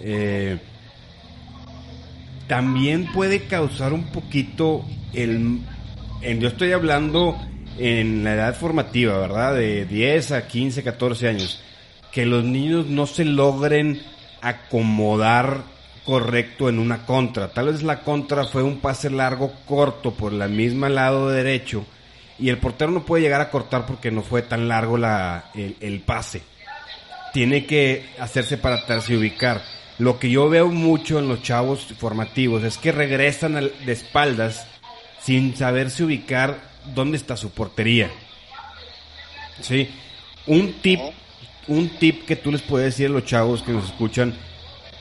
[0.00, 0.58] eh,
[2.46, 5.60] también puede causar un poquito el...
[6.20, 7.38] Yo estoy hablando
[7.78, 9.54] en la edad formativa, ¿verdad?
[9.54, 11.62] De 10 a 15, 14 años.
[12.12, 14.02] Que los niños no se logren
[14.42, 15.62] acomodar
[16.04, 17.48] correcto en una contra.
[17.48, 21.86] Tal vez la contra fue un pase largo corto por la misma lado derecho
[22.38, 26.00] y el portero no puede llegar a cortar porque no fue tan largo la, el,
[26.00, 26.42] pase.
[27.32, 29.62] Tiene que hacerse para atrás y ubicar.
[29.98, 34.66] Lo que yo veo mucho en los chavos formativos es que regresan de espaldas
[35.20, 36.60] sin saberse ubicar
[36.94, 38.10] dónde está su portería.
[39.60, 39.90] ¿Sí?
[40.46, 41.00] Un tip,
[41.66, 44.34] un tip que tú les puedes decir a los chavos que nos escuchan,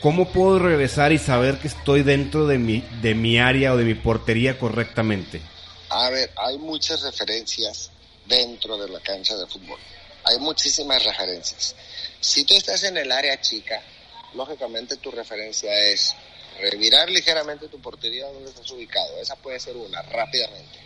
[0.02, 3.86] ¿cómo puedo regresar y saber que estoy dentro de mi, de mi área o de
[3.86, 5.42] mi portería correctamente?
[5.90, 7.90] A ver, hay muchas referencias
[8.26, 9.80] dentro de la cancha de fútbol.
[10.26, 11.76] Hay muchísimas referencias.
[12.20, 13.82] Si tú estás en el área chica,
[14.34, 16.14] lógicamente tu referencia es
[16.60, 19.18] revirar ligeramente tu portería donde estás ubicado.
[19.22, 20.80] Esa puede ser una, rápidamente.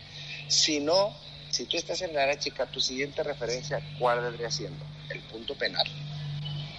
[0.47, 1.15] Si no,
[1.49, 4.85] si tú estás en el área chica, tu siguiente referencia, ¿cuál vendría siendo?
[5.09, 5.87] El punto penal.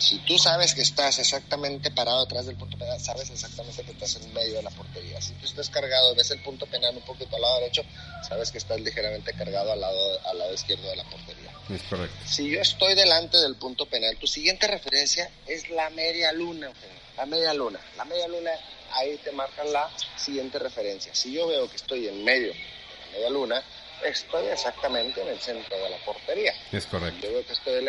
[0.03, 4.17] Si tú sabes que estás exactamente parado detrás del punto penal, sabes exactamente que estás
[4.17, 5.21] en medio de la portería.
[5.23, 7.85] Si tú estás cargado, ves el punto penal un poquito al lado derecho,
[8.29, 11.53] sabes que estás ligeramente cargado al lado, al lado izquierdo de la portería.
[11.71, 12.17] Es correcto.
[12.27, 16.73] Si yo estoy delante del punto penal, tu siguiente referencia es la media luna,
[17.17, 17.79] La media luna.
[17.97, 18.51] La media luna,
[18.95, 21.15] ahí te marcan la siguiente referencia.
[21.15, 23.63] Si yo veo que estoy en medio de la media luna,
[24.05, 26.53] estoy exactamente en el centro de la portería.
[26.71, 27.27] Es correcto.
[27.27, 27.85] Yo veo que estoy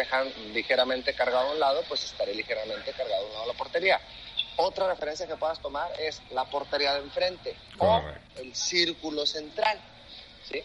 [0.54, 4.02] ligeramente cargado a un lado, pues estaré ligeramente cargado a un lado de la portería.
[4.58, 8.02] Otra referencia que puedas tomar es la portería de enfrente o
[8.38, 9.80] el círculo central.
[10.50, 10.62] ¿sí?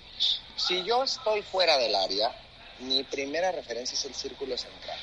[0.56, 2.30] Si yo estoy fuera del área,
[2.80, 4.98] mi primera referencia es el círculo central.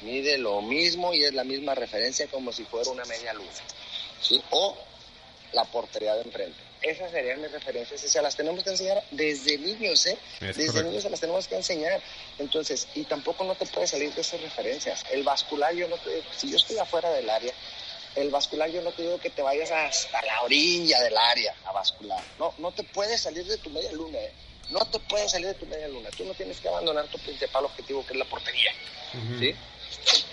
[0.00, 3.50] mide lo mismo y es la misma referencia como si fuera una media luna.
[4.20, 4.42] ¿sí?
[4.50, 4.76] O
[5.52, 6.71] la portería de enfrente.
[6.82, 10.18] Esas serían mis referencias y se las tenemos que enseñar desde niños, ¿eh?
[10.40, 12.02] desde niños se las tenemos que enseñar.
[12.38, 15.04] Entonces, y tampoco no te puedes salir de esas referencias.
[15.12, 17.52] El vascular, yo no te, si yo estoy afuera del área,
[18.16, 21.72] el vascular yo no te digo que te vayas hasta la orilla del área a
[21.72, 22.22] vascular.
[22.38, 24.32] No, no te puedes salir de tu media luna, ¿eh?
[24.70, 26.08] No te puedes salir de tu media luna.
[26.16, 28.72] Tú no tienes que abandonar tu principal objetivo, que es la portería.
[29.38, 29.54] ¿Sí?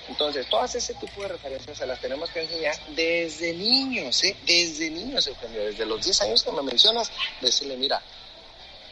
[0.07, 4.35] Entonces, todas ese tipo de referencias se las tenemos que enseñar desde niños, ¿eh?
[4.45, 8.01] Desde niños, Eugenio, desde los 10 años que me mencionas, decirle, mira,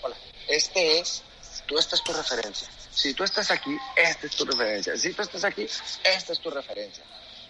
[0.04, 0.16] hola,
[0.48, 1.24] este es,
[1.66, 2.68] tú esta es tu referencia.
[2.92, 4.96] Si tú estás aquí, esta es tu referencia.
[4.98, 5.68] Si tú estás aquí,
[6.04, 7.04] esta es tu referencia.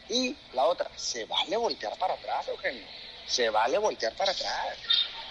[0.10, 2.86] Y la otra, se vale voltear para atrás, Eugenio.
[3.28, 4.78] Se vale voltear para atrás.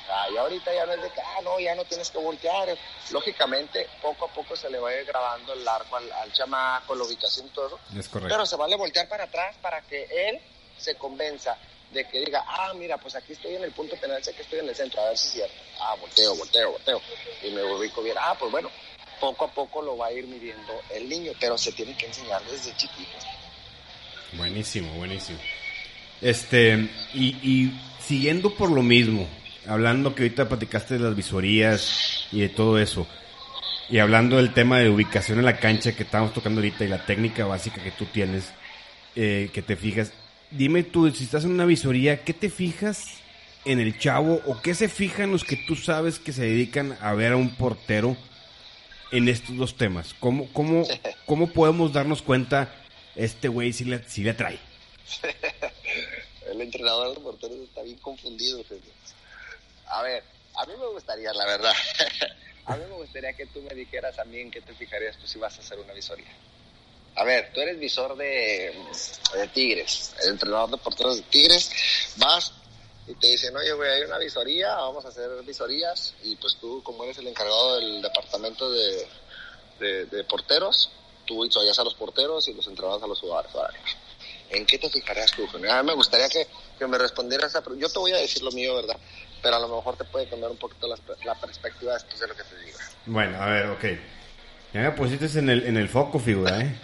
[0.09, 2.77] Ah, y ahorita ya no es de que, ah, no, ya no tienes que voltear.
[3.11, 6.95] Lógicamente, poco a poco se le va a ir grabando el arco al, al chamaco,
[6.95, 7.79] la ubicación y todo.
[7.97, 8.35] Es correcto.
[8.35, 10.41] Pero se vale voltear para atrás para que él
[10.79, 11.57] se convenza
[11.93, 14.59] de que diga, ah, mira, pues aquí estoy en el punto penal, sé que estoy
[14.59, 15.55] en el centro, a ver si es cierto.
[15.81, 17.01] Ah, volteo, volteo, volteo.
[17.43, 18.17] Y me ubico bien.
[18.19, 18.71] Ah, pues bueno,
[19.21, 22.43] poco a poco lo va a ir midiendo el niño, pero se tiene que enseñar
[22.45, 23.11] desde chiquito.
[24.33, 25.39] Buenísimo, buenísimo.
[26.21, 29.29] Este, y, y siguiendo por lo mismo,
[29.69, 33.07] hablando que ahorita platicaste de las visorías y de todo eso,
[33.89, 37.05] y hablando del tema de ubicación en la cancha que estamos tocando ahorita y la
[37.05, 38.53] técnica básica que tú tienes,
[39.15, 40.13] eh, que te fijas,
[40.51, 43.19] dime tú, si estás en una visoría, ¿qué te fijas
[43.65, 47.15] en el chavo o qué se fijan los que tú sabes que se dedican a
[47.15, 48.17] ver a un portero
[49.13, 50.15] en estos dos temas?
[50.19, 50.85] ¿Cómo, cómo,
[51.27, 52.75] cómo podemos darnos cuenta
[53.15, 54.59] este güey si le, si le trae?
[56.51, 58.63] el entrenador de porteros está bien confundido.
[59.89, 60.23] A ver,
[60.55, 61.73] a mí me gustaría, la verdad,
[62.67, 65.39] a mí me gustaría que tú me dijeras a mí qué te fijarías tú si
[65.39, 66.33] vas a hacer una visoría.
[67.15, 68.75] A ver, tú eres visor de,
[69.35, 71.71] de Tigres, el entrenador de porteros de Tigres,
[72.17, 72.53] vas
[73.07, 76.83] y te dicen, oye, güey, hay una visoría, vamos a hacer visorías, y pues tú,
[76.83, 79.07] como eres el encargado del departamento de,
[79.79, 80.91] de, de porteros,
[81.25, 83.53] tú visorías a los porteros y los entrenadores a los jugadores.
[84.51, 85.47] ¿En qué te fijarías tú?
[85.55, 86.47] A mí me gustaría que,
[86.79, 87.63] que me respondieras a...
[87.77, 88.97] Yo te voy a decir lo mío, ¿verdad?
[89.47, 92.35] Pero a lo mejor te puede cambiar un poquito la, la perspectiva después de lo
[92.35, 92.79] que te diga.
[93.05, 93.85] Bueno, a ver, ok.
[94.75, 96.77] Ya me pusiste en el, en el foco, figura, ¿eh?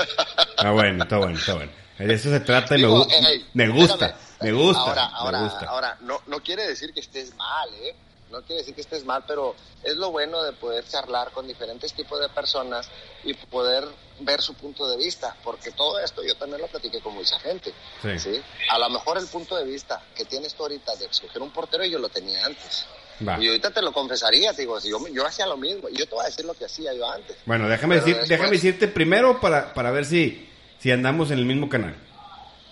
[0.58, 1.72] Ah, bueno, está bueno, está bueno.
[1.98, 3.08] De eso se trata y me, gu-
[3.54, 4.16] me gusta, espérame.
[4.42, 5.66] me gusta, Ahora, ahora, me gusta.
[5.66, 7.96] ahora, no, no quiere decir que estés mal, ¿eh?
[8.32, 11.92] No quiere decir que estés mal, pero es lo bueno de poder charlar con diferentes
[11.92, 12.88] tipos de personas
[13.22, 13.84] y poder
[14.20, 17.72] ver su punto de vista, porque todo esto yo también lo platiqué con mucha gente.
[18.02, 18.18] Sí.
[18.18, 18.42] ¿sí?
[18.70, 21.84] A lo mejor el punto de vista que tienes tú ahorita de escoger un portero
[21.84, 22.86] yo lo tenía antes.
[23.28, 23.38] Va.
[23.38, 26.06] Y ahorita te lo confesaría, te digo, si yo, yo hacía lo mismo, y yo
[26.08, 27.36] te voy a decir lo que hacía yo antes.
[27.44, 30.48] Bueno, déjame, decir, después- déjame decirte primero para, para ver si,
[30.80, 31.94] si andamos en el mismo canal.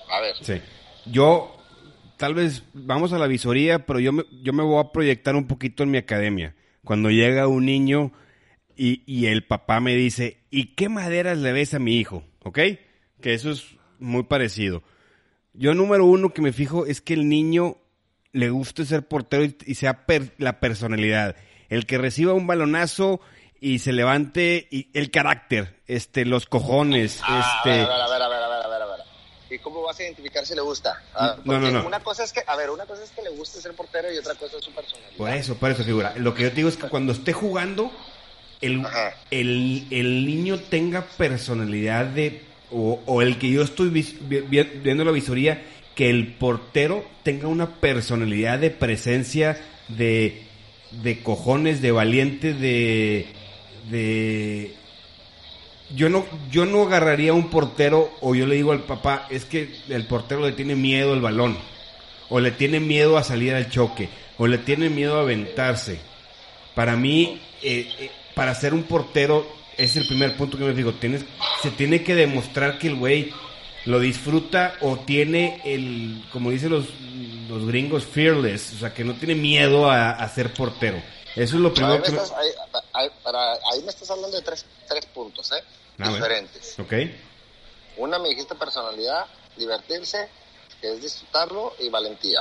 [0.08, 0.60] A ver, Sí.
[1.06, 1.56] Yo,
[2.20, 5.46] tal vez, vamos a la visoría, pero yo me, yo me voy a proyectar un
[5.46, 6.54] poquito en mi academia.
[6.84, 8.12] Cuando llega un niño
[8.76, 12.22] y, y el papá me dice, ¿y qué maderas le ves a mi hijo?
[12.44, 12.58] ¿Ok?
[13.22, 13.64] Que eso es
[13.98, 14.82] muy parecido.
[15.54, 17.78] Yo, número uno que me fijo es que el niño
[18.32, 21.36] le guste ser portero y, y sea per- la personalidad.
[21.70, 23.20] El que reciba un balonazo
[23.62, 27.80] y se levante, y el carácter, este, los cojones, Ah, este...
[27.80, 29.00] A ver, a ver, a ver, a ver, a ver, a ver.
[29.50, 31.02] ¿Y cómo vas a identificar si le gusta?
[31.14, 31.86] Ah, No, no, no.
[31.86, 34.18] Una cosa es que, a ver, una cosa es que le guste ser portero y
[34.18, 35.16] otra cosa es su personalidad.
[35.16, 36.14] Por eso, por eso figura.
[36.16, 37.90] Lo que yo te digo es que cuando esté jugando,
[38.60, 38.82] el,
[39.30, 44.62] el, el niño tenga personalidad de, o, o el que yo estoy vis- vi- vi-
[44.62, 45.62] viendo la visoría,
[45.94, 50.42] que el portero tenga una personalidad de presencia, de,
[51.02, 53.26] de cojones, de valiente, de,
[53.90, 54.74] de,
[55.94, 59.44] yo no, yo no agarraría a un portero o yo le digo al papá, es
[59.44, 61.58] que el portero le tiene miedo al balón,
[62.28, 65.98] o le tiene miedo a salir al choque, o le tiene miedo a aventarse.
[66.74, 70.92] Para mí, eh, eh, para ser un portero, es el primer punto que me digo,
[70.94, 71.24] tienes,
[71.62, 73.32] se tiene que demostrar que el güey
[73.86, 76.84] lo disfruta o tiene el, como dicen los,
[77.48, 81.02] los gringos, fearless, o sea, que no tiene miedo a, a ser portero.
[81.34, 82.18] Eso es lo primero me, que me...
[82.18, 82.48] estás, ahí,
[82.92, 85.62] ahí- para- ahí me estás hablando de tres, tres puntos, ¿eh?
[86.06, 86.24] Ah, bueno.
[86.24, 86.78] Diferentes.
[86.78, 86.92] Ok.
[87.96, 89.26] Una me dijiste personalidad,
[89.56, 90.28] divertirse,
[90.80, 92.40] que es disfrutarlo, y valentía.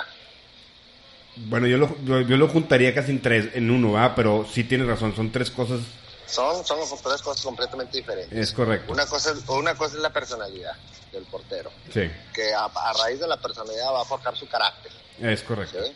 [1.36, 4.14] Bueno, yo lo, yo, yo lo juntaría casi en tres, en uno, ¿va?
[4.16, 5.80] Pero sí tienes razón, son tres cosas,
[6.26, 8.38] Son, son tres cosas completamente diferentes.
[8.38, 8.92] es correcto.
[8.92, 10.74] Una cosa, es, una cosa es la personalidad
[11.12, 14.92] del portero, Sí, que a, a raíz de la personalidad va a forjar su carácter.
[15.22, 15.84] es correcto.
[15.84, 15.92] ¿sí?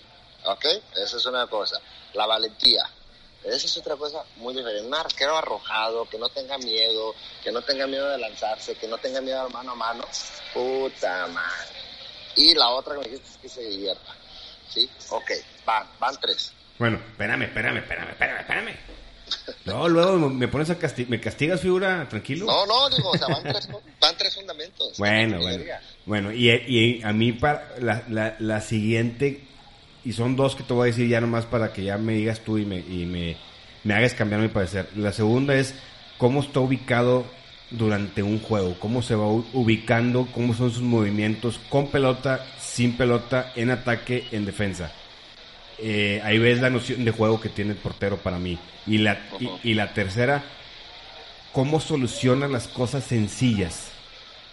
[0.46, 0.66] ¿Ok?
[1.04, 1.80] Esa es una cosa.
[2.14, 2.84] La valentía.
[3.44, 4.88] Esa es otra cosa muy diferente.
[4.88, 7.14] Un arquero arrojado, que no tenga miedo,
[7.44, 10.06] que no tenga miedo de lanzarse, que no tenga miedo de mano a mano.
[10.54, 11.72] Puta madre.
[12.36, 14.16] Y la otra que me dijiste es que se divierta.
[14.70, 14.90] ¿Sí?
[15.10, 15.32] Ok,
[15.66, 16.54] van, van tres.
[16.80, 18.78] Bueno, espérame, espérame, espérame, espérame, espérame.
[19.66, 22.08] No, luego me pones a castigar, ¿me castigas, figura?
[22.10, 22.46] Tranquilo.
[22.46, 23.70] No, no, digo, o sea, van tres,
[24.00, 24.98] van tres fundamentos.
[24.98, 25.64] Bueno, bueno.
[26.06, 29.48] Bueno, y, y, a mí para la, la, la siguiente
[30.06, 32.42] y son dos que te voy a decir ya nomás para que ya me digas
[32.42, 33.38] tú y me, y me,
[33.84, 34.90] me hagas cambiar mi parecer.
[34.96, 35.76] La segunda es
[36.18, 37.26] cómo está ubicado
[37.70, 43.52] durante un juego, cómo se va ubicando, cómo son sus movimientos con pelota, sin pelota,
[43.56, 44.92] en ataque, en defensa.
[45.80, 48.60] Eh, ahí ves la noción de juego que tiene el portero para mí.
[48.86, 49.20] Y la,
[49.64, 50.44] y, la tercera,
[51.52, 53.92] cómo soluciona las cosas sencillas.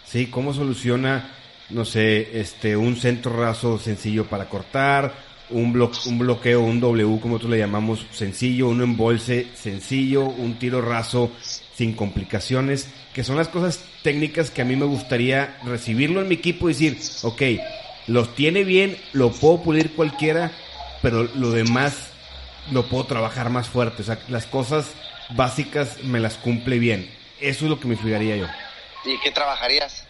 [0.05, 0.27] ¿Sí?
[0.27, 1.29] Cómo soluciona,
[1.69, 5.13] no sé, este, un centro raso sencillo para cortar,
[5.51, 10.81] un, un bloqueo, un W, como tú le llamamos, sencillo, un embolse sencillo, un tiro
[10.81, 11.31] raso
[11.75, 16.35] sin complicaciones, que son las cosas técnicas que a mí me gustaría recibirlo en mi
[16.35, 17.41] equipo y decir, ok,
[18.07, 20.51] los tiene bien, lo puedo pulir cualquiera,
[21.01, 22.11] pero lo demás
[22.71, 24.01] lo puedo trabajar más fuerte.
[24.01, 24.93] O sea, las cosas
[25.35, 27.09] básicas me las cumple bien.
[27.39, 28.47] Eso es lo que me fijaría yo.
[29.05, 30.05] ¿Y qué trabajarías?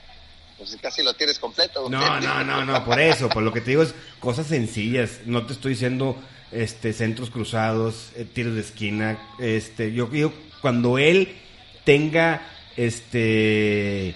[0.61, 1.89] Pues casi lo tienes completo.
[1.89, 5.45] No, no, no, no, por eso, por lo que te digo es cosas sencillas, no
[5.47, 6.15] te estoy diciendo
[6.51, 10.31] este centros cruzados, eh, tiros de esquina, este, yo digo
[10.61, 11.35] cuando él
[11.83, 12.47] tenga
[12.77, 14.13] este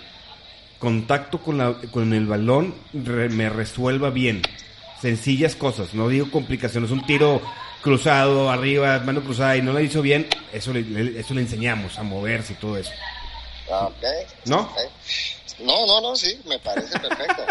[0.78, 4.44] contacto con la, con el balón me resuelva bien.
[5.02, 7.42] Sencillas cosas, no digo complicaciones, un tiro
[7.82, 12.04] cruzado arriba, mano cruzada y no lo hizo bien, eso le, eso le enseñamos a
[12.04, 12.92] moverse y todo eso.
[13.68, 14.26] Okay.
[14.46, 14.72] ¿No?
[15.60, 17.46] No, no, no, sí, me parece perfecto.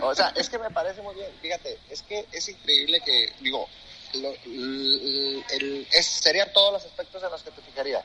[0.02, 1.28] o sea, es que me parece muy bien.
[1.40, 3.68] Fíjate, es que es increíble que, digo,
[4.14, 8.04] el, serían todos los aspectos en los que te fijarías.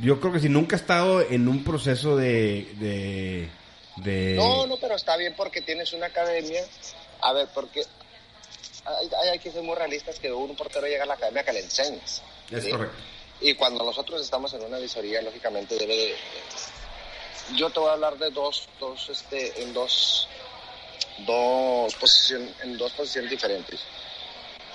[0.00, 3.48] Yo creo que si nunca he estado en un proceso de,
[3.96, 6.62] de, No, no, pero está bien porque tienes una academia.
[7.20, 7.84] A ver, porque
[8.84, 11.60] hay, hay que ser muy realistas que un portero llega a la academia que le
[11.60, 12.22] enseñes.
[12.50, 12.96] Es correcto.
[13.40, 16.14] Y cuando nosotros estamos en una visoría, lógicamente debe de,
[17.56, 20.28] yo te voy a hablar de dos, dos, este, en dos,
[21.26, 23.80] dos posiciones, en dos posiciones diferentes.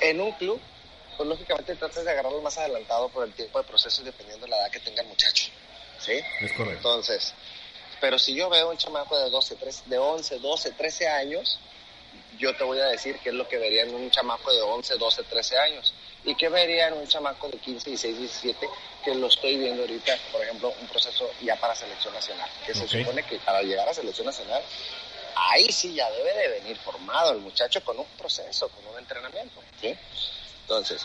[0.01, 0.59] En un club,
[1.15, 4.57] pues lógicamente tratas de agarrarlo más adelantado por el tiempo de proceso dependiendo de la
[4.57, 5.49] edad que tenga el muchacho.
[5.99, 6.13] ¿Sí?
[6.41, 6.75] Es correcto.
[6.77, 7.33] Entonces,
[7.99, 11.59] pero si yo veo un chamaco de 12, 13, de 11, 12, 13 años,
[12.37, 14.97] yo te voy a decir qué es lo que vería en un chamaco de 11,
[14.97, 15.93] 12, 13 años.
[16.23, 18.69] ¿Y qué vería en un chamaco de 15, 16, 17
[19.03, 22.49] que lo estoy viendo ahorita, por ejemplo, un proceso ya para selección nacional?
[22.65, 24.61] Que se supone que para llegar a selección nacional,
[25.35, 29.61] ahí sí ya debe de venir formado el muchacho con un proceso, con un entrenamiento.
[29.79, 29.95] ¿sí?
[30.61, 31.01] Entonces,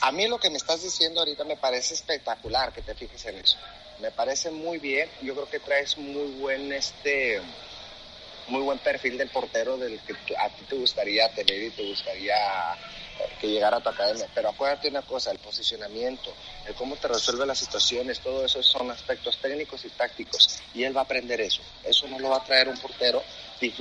[0.00, 3.38] a mí lo que me estás diciendo ahorita me parece espectacular que te fijes en
[3.38, 3.56] eso.
[4.00, 5.10] Me parece muy bien.
[5.20, 7.40] Yo creo que traes muy buen este
[8.48, 12.34] muy buen perfil del portero del que a ti te gustaría tener y te gustaría
[13.40, 14.26] que llegara a tu academia.
[14.34, 16.32] Pero acuérdate una cosa, el posicionamiento,
[16.66, 20.60] el cómo te resuelve las situaciones, todo eso son aspectos técnicos y tácticos.
[20.74, 21.62] Y él va a aprender eso.
[21.84, 23.22] Eso no lo va a traer un portero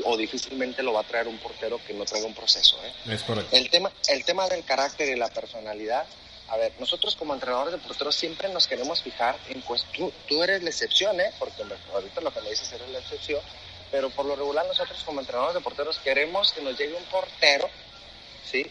[0.03, 2.77] o difícilmente lo va a traer un portero que no traiga un proceso.
[2.83, 3.13] ¿eh?
[3.13, 3.55] Es correcto.
[3.55, 6.05] El tema, el tema del carácter y la personalidad,
[6.49, 10.43] a ver, nosotros como entrenadores de porteros siempre nos queremos fijar en, pues tú, tú
[10.43, 11.31] eres la excepción, ¿eh?
[11.39, 11.63] porque
[11.93, 13.41] ahorita lo que me dices eres la excepción,
[13.91, 17.69] pero por lo regular nosotros como entrenadores de porteros queremos que nos llegue un portero,
[18.49, 18.65] ¿sí?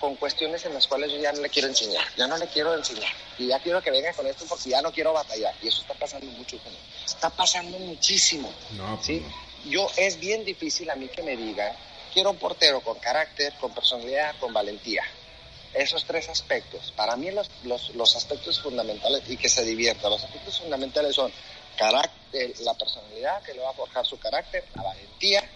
[0.00, 2.74] Con cuestiones en las cuales yo ya no le quiero enseñar, ya no le quiero
[2.74, 5.80] enseñar, y ya quiero que venga con esto porque ya no quiero batallar, y eso
[5.80, 6.58] está pasando mucho,
[7.04, 9.24] está pasando muchísimo, no, pues ¿sí?
[9.64, 11.72] Yo, es bien difícil a mí que me digan,
[12.12, 15.02] quiero un portero con carácter, con personalidad, con valentía,
[15.74, 16.92] esos tres aspectos.
[16.96, 20.08] Para mí los, los, los, aspectos fundamentales y que se divierta.
[20.08, 21.30] Los aspectos fundamentales son
[21.76, 25.48] carácter, la personalidad que le va a forjar su carácter, la valentía,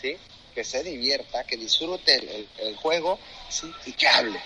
[0.00, 0.16] ¿sí?
[0.58, 3.16] Que se divierta, que disfrute el, el, juego
[3.48, 3.72] ¿sí?
[3.86, 4.40] y que hable,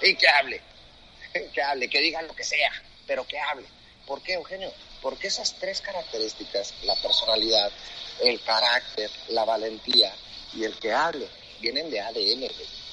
[0.00, 0.60] y que hable,
[1.52, 2.70] que hable, que diga lo que sea,
[3.08, 3.66] pero que hable.
[4.06, 4.72] ¿Por qué, Eugenio?
[5.02, 7.72] Porque esas tres características, la personalidad,
[8.22, 10.14] el carácter, la valentía
[10.54, 11.26] y el que hable,
[11.60, 12.48] vienen de ADN.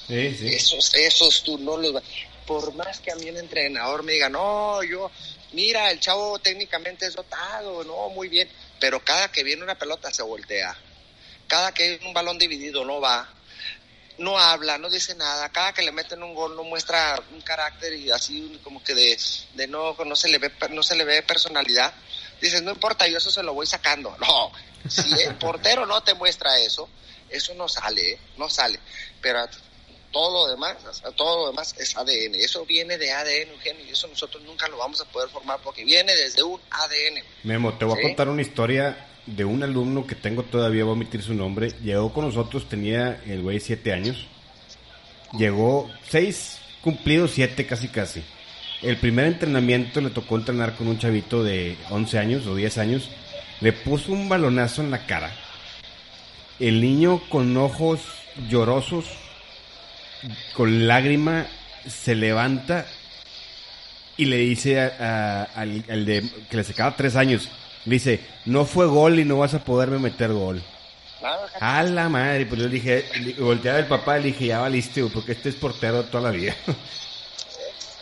[0.08, 0.48] Sí, sí.
[0.48, 2.02] Esos, esos tú no los...
[2.48, 5.08] Por más que a mí un entrenador me diga, no, yo
[5.52, 8.50] mira, el chavo técnicamente es dotado, no, muy bien,
[8.80, 10.76] pero cada que viene una pelota se voltea,
[11.46, 13.28] cada que un balón dividido no va,
[14.18, 17.94] no habla, no dice nada, cada que le meten un gol no muestra un carácter
[17.94, 19.18] y así como que de,
[19.54, 21.92] de no, no se le ve, no se le ve personalidad.
[22.40, 24.16] Dices, no importa, yo eso se lo voy sacando.
[24.18, 24.52] No,
[24.88, 26.88] si el portero no te muestra eso,
[27.28, 28.18] eso no sale, ¿eh?
[28.36, 28.78] no sale.
[29.20, 29.46] Pero
[30.12, 30.76] Todo lo demás,
[31.16, 32.36] todo lo demás es ADN.
[32.36, 35.84] Eso viene de ADN, Eugenio, y eso nosotros nunca lo vamos a poder formar porque
[35.84, 37.22] viene desde un ADN.
[37.42, 40.94] Memo, te voy a contar una historia de un alumno que tengo todavía, voy a
[40.94, 41.72] omitir su nombre.
[41.82, 44.26] Llegó con nosotros, tenía el güey siete años.
[45.38, 48.22] Llegó seis cumplidos, siete casi casi.
[48.82, 53.10] El primer entrenamiento le tocó entrenar con un chavito de 11 años o 10 años.
[53.60, 55.32] Le puso un balonazo en la cara.
[56.60, 58.00] El niño con ojos
[58.48, 59.06] llorosos,
[60.54, 61.46] con lágrima,
[61.86, 62.86] se levanta
[64.16, 67.48] y le dice al, de que le sacaba tres años,
[67.86, 70.62] le dice, no fue gol y no vas a poderme meter gol.
[71.60, 73.04] A la madre, pues yo dije,
[73.38, 76.54] volteaba el papá y le dije, ya valiste, porque este es portero toda la vida.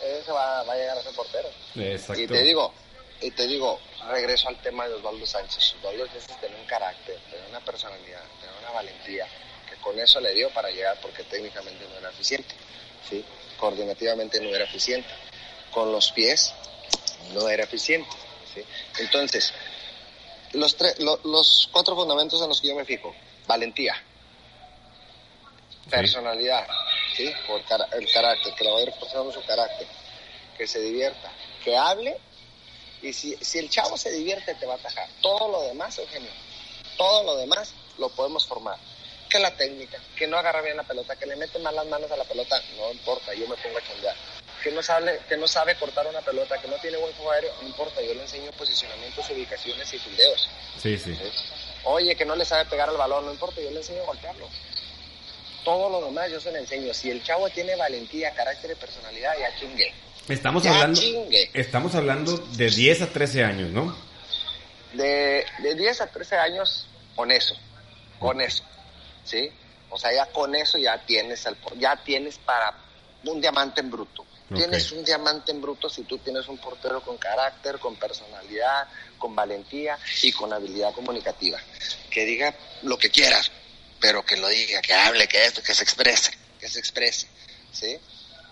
[0.03, 1.47] Ese va, va, a llegar a ser portero.
[1.75, 2.21] Exacto.
[2.21, 2.73] Y te digo,
[3.21, 3.79] y te digo,
[4.09, 5.75] regreso al tema de Osvaldo Sánchez.
[5.77, 9.27] Osvaldo Sánchez tiene un carácter, tiene una personalidad, tiene una valentía,
[9.69, 12.53] que con eso le dio para llegar porque técnicamente no era eficiente,
[13.09, 13.23] ¿sí?
[13.57, 15.09] Coordinativamente no era eficiente.
[15.71, 16.53] Con los pies
[17.33, 18.09] no era eficiente,
[18.53, 18.63] ¿sí?
[18.99, 19.53] Entonces,
[20.53, 20.77] los,
[21.23, 23.13] los cuatro fundamentos en los que yo me fijo.
[23.47, 23.95] Valentía,
[25.89, 26.67] personalidad,
[27.15, 27.31] ¿sí?
[27.47, 27.61] Por
[27.93, 29.87] el carácter, que la vaya reforzando su carácter,
[30.57, 31.31] que se divierta,
[31.63, 32.17] que hable
[33.01, 35.07] y si, si el chavo se divierte te va a atajar.
[35.21, 36.31] Todo lo demás, Eugenio,
[36.97, 38.77] todo lo demás lo podemos formar.
[39.29, 42.11] Que la técnica, que no agarra bien la pelota, que le mete mal las manos
[42.11, 44.15] a la pelota, no importa, yo me pongo a chambear
[44.65, 47.53] que no sabe, que no sabe cortar una pelota, que no tiene buen juego aéreo,
[47.61, 50.49] no importa, yo le enseño posicionamientos, ubicaciones y fildeos.
[50.81, 51.15] Sí, sí,
[51.83, 54.49] Oye, que no le sabe pegar al balón, no importa, yo le enseño a golpearlo.
[55.63, 56.95] Todo lo demás yo se le enseño.
[56.95, 59.93] Si el chavo tiene valentía, carácter y personalidad, ya chingue.
[60.29, 60.99] Estamos hablando
[61.53, 63.95] Estamos hablando de 10 a 13 años, ¿no?
[64.93, 67.55] De, de 10 a 13 años con eso,
[68.17, 68.63] con eso.
[69.25, 69.51] ¿Sí?
[69.91, 72.73] O sea, ya con eso ya tienes el, ya tienes para
[73.25, 74.25] un diamante en bruto.
[74.53, 78.87] Tienes un diamante en bruto si tú tienes un portero con carácter, con personalidad,
[79.17, 81.59] con valentía y con habilidad comunicativa.
[82.11, 83.51] Que diga lo que quieras,
[83.99, 87.27] pero que lo diga, que hable, que esto, que se exprese, que se exprese.
[87.71, 87.97] ¿Sí?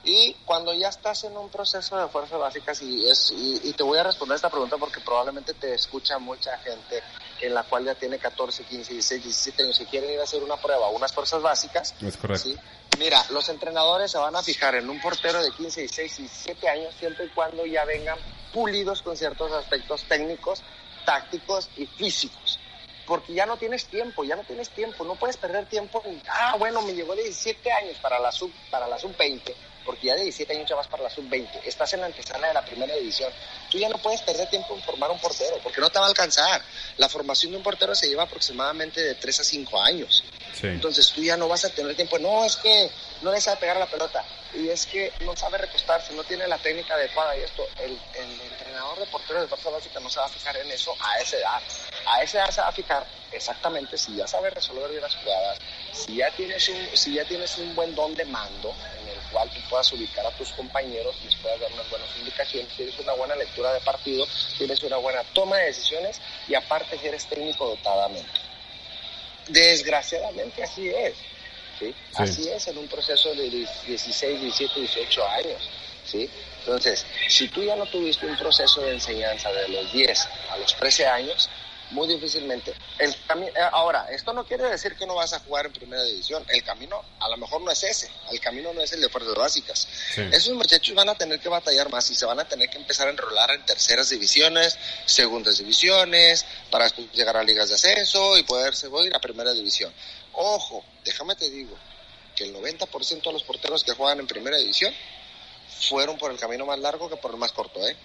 [0.04, 3.98] Y cuando ya estás en un proceso de fuerzas básicas, y, es, y, te voy
[3.98, 7.02] a responder esta pregunta porque probablemente te escucha mucha gente
[7.46, 10.41] en la cual ya tiene 14, 15, 16, 17 años y quieren ir a hacer
[10.41, 11.94] una prueba, unas fuerzas básicas.
[12.02, 12.50] Es correcto.
[12.98, 16.96] Mira, los entrenadores se van a fijar en un portero de 15, 16, 17 años
[16.98, 18.18] siempre y cuando ya vengan
[18.54, 20.62] pulidos con ciertos aspectos técnicos,
[21.06, 22.60] tácticos y físicos
[23.06, 26.02] porque ya no tienes tiempo, ya no tienes tiempo, no puedes perder tiempo.
[26.30, 29.54] ah, bueno, me llegó de 17 años para la sub para la sub 20
[29.86, 32.54] porque ya de 17 años ya vas para la sub-20, estás en la antesala de
[32.54, 33.32] la primera división,
[33.70, 36.10] tú ya no puedes perder tiempo en formar un portero, porque no te va a
[36.10, 36.62] alcanzar.
[36.98, 40.24] La formación de un portero se lleva aproximadamente de 3 a 5 años.
[40.62, 42.90] Entonces tú ya no vas a tener tiempo, no, es que
[43.22, 44.24] no le sabe pegar la pelota,
[44.54, 48.00] y es que no sabe recostarse, no tiene la técnica adecuada, y esto, el,
[48.52, 51.38] entrenador de porteros de fuerza básica no se va a fijar en eso a esa
[51.38, 51.62] edad.
[52.06, 55.60] A esa edad se va a fijar exactamente si ya sabe resolver bien las jugadas,
[55.92, 58.74] si ya tienes un, si ya tienes un buen don de mando,
[59.34, 63.14] cual tú puedas ubicar a tus compañeros, les puedas dar unas buenas indicaciones, tienes una
[63.14, 64.26] buena lectura de partido,
[64.58, 68.30] tienes una buena toma de decisiones y aparte si eres técnico dotadamente.
[69.50, 71.16] Desgraciadamente así es.
[71.80, 71.94] ¿sí?
[72.16, 75.70] Así es en un proceso de 16, 17, 18 años.
[76.06, 76.30] ¿sí?
[76.60, 80.76] Entonces, si tú ya no tuviste un proceso de enseñanza de los 10 a los
[80.76, 81.50] 13 años,
[81.94, 82.74] muy difícilmente.
[82.98, 86.44] El eh, ahora, esto no quiere decir que no vas a jugar en primera división.
[86.50, 88.10] El camino a lo mejor no es ese.
[88.32, 89.88] El camino no es el de fuerzas básicas.
[90.32, 93.08] Esos muchachos van a tener que batallar más y se van a tener que empezar
[93.08, 98.88] a enrolar en terceras divisiones, segundas divisiones, para llegar a ligas de ascenso y poderse
[99.06, 99.94] ir a primera división.
[100.34, 101.78] Ojo, déjame te digo
[102.36, 104.94] que el 90% de los porteros que juegan en primera división
[105.88, 107.96] fueron por el camino más largo que por el más corto, ¿eh?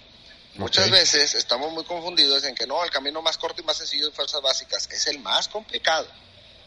[0.59, 4.07] Muchas veces estamos muy confundidos en que no, el camino más corto y más sencillo
[4.07, 6.05] de fuerzas básicas es el más complicado,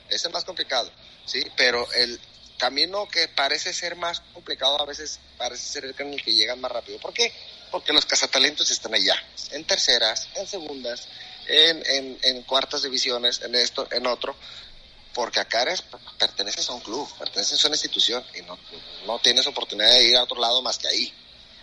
[0.08, 0.90] es el más complicado,
[1.26, 1.44] ¿sí?
[1.58, 2.18] Pero el
[2.56, 6.72] camino que parece ser más complicado a veces parece ser el camino que llega más
[6.72, 6.98] rápido.
[7.00, 7.34] ¿Por qué?
[7.70, 9.14] Porque los cazatalentos están allá,
[9.50, 11.06] en terceras, en segundas,
[11.46, 14.34] en, en, en cuartas divisiones, en esto, en otro,
[15.12, 15.84] porque acá eres,
[16.18, 18.58] perteneces a un club, perteneces a una institución y no,
[19.06, 21.12] no tienes oportunidad de ir a otro lado más que ahí.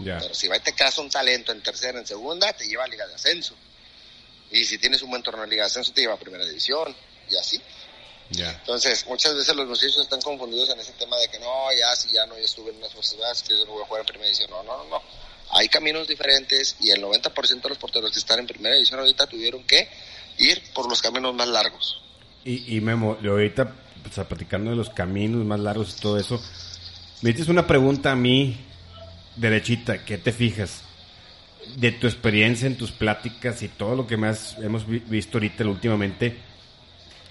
[0.04, 2.88] Pero si va y te casa un talento en tercera, en segunda, te lleva a
[2.88, 3.56] Liga de Ascenso.
[4.52, 6.96] Y si tienes un buen torneo en Liga de Ascenso, te lleva a Primera División.
[7.30, 7.62] Y así.
[8.32, 11.48] Entonces, muchas veces los muchachos están confundidos en ese tema de que no,
[11.78, 14.02] ya, si ya no, ya estuve en unas fuerzas que yo no voy a jugar
[14.02, 14.52] en Primera División.
[14.52, 15.02] No, no, no, no.
[15.52, 19.26] Hay caminos diferentes y el 90% de los porteros que están en Primera División ahorita
[19.26, 19.90] tuvieron que
[20.38, 22.02] ir por los caminos más largos.
[22.46, 23.74] Y, y Memo, ahorita,
[24.04, 26.42] pues, platicando de los caminos más largos y todo eso,
[27.22, 28.58] Me dices una pregunta a mí,
[29.40, 30.82] derechita, ¿qué te fijas?
[31.78, 36.38] De tu experiencia en tus pláticas y todo lo que has, hemos visto ahorita últimamente,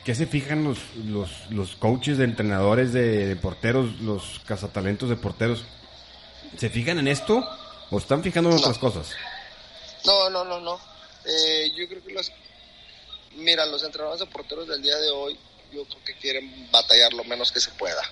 [0.05, 5.65] ¿qué se fijan los, los, los coaches de entrenadores de, porteros, los cazatalentos de porteros?
[6.57, 7.47] ¿Se fijan en esto
[7.91, 9.15] o están fijando en otras cosas?
[10.05, 10.81] No, no, no, no.
[11.25, 12.33] Eh, yo creo que los...
[13.37, 15.39] Mira, los entrenadores de porteros del día de hoy,
[15.73, 18.03] yo creo que quieren batallar lo menos que se pueda,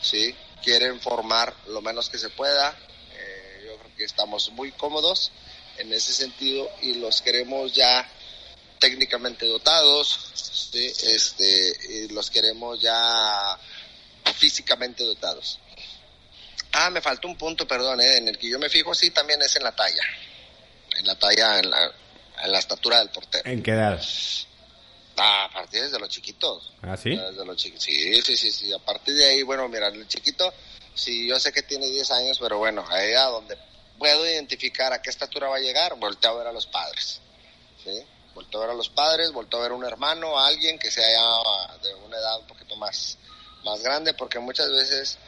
[0.00, 0.34] ¿sí?
[0.62, 2.76] Quieren formar lo menos que se pueda.
[4.04, 5.32] Estamos muy cómodos
[5.78, 8.08] en ese sentido y los queremos ya
[8.78, 10.30] técnicamente dotados,
[10.72, 10.86] ¿sí?
[10.86, 13.58] este, y los queremos ya
[14.34, 15.58] físicamente dotados.
[16.72, 18.16] Ah, me faltó un punto, perdón, ¿eh?
[18.16, 20.02] en el que yo me fijo, sí, también es en la talla.
[20.98, 21.92] En la talla, en la,
[22.42, 23.48] en la estatura del portero.
[23.48, 24.02] ¿En qué edad?
[25.16, 26.72] Ah, a partir de los chiquitos.
[26.82, 27.10] ¿Ah, sí?
[27.10, 27.84] Desde los chiquitos.
[27.84, 28.72] Sí, sí, sí, sí.
[28.72, 30.52] A partir de ahí, bueno, mira, el chiquito,
[30.94, 33.56] sí, yo sé que tiene 10 años, pero bueno, ahí a donde
[33.98, 37.20] puedo identificar a qué estatura va a llegar, volteo a ver a los padres.
[37.84, 38.02] ¿Sí?
[38.34, 40.90] Volteo a ver a los padres, volteo a ver a un hermano, a alguien que
[40.90, 41.04] sea
[41.82, 43.18] de una edad un poquito más,
[43.64, 45.18] más grande, porque muchas veces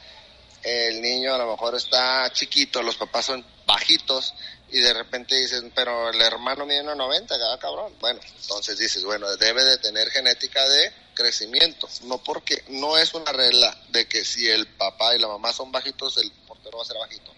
[0.62, 4.32] el niño a lo mejor está chiquito, los papás son bajitos
[4.70, 7.94] y de repente dicen, pero el hermano mide 1,90, cada cabrón.
[8.00, 13.30] Bueno, entonces dices, bueno, debe de tener genética de crecimiento, no porque no es una
[13.30, 16.86] regla de que si el papá y la mamá son bajitos, el portero va a
[16.86, 17.32] ser bajito.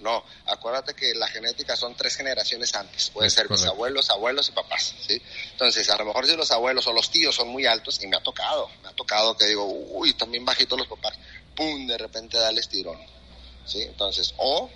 [0.00, 3.10] No, acuérdate que la genética son tres generaciones antes.
[3.10, 5.20] Puede ser mis abuelos, abuelos y papás, ¿sí?
[5.52, 8.16] Entonces, a lo mejor si los abuelos o los tíos son muy altos, y me
[8.16, 11.18] ha tocado, me ha tocado que digo, uy, también bajitos los papás,
[11.56, 12.98] pum, de repente dale estirón,
[13.66, 13.82] ¿sí?
[13.82, 14.70] Entonces, o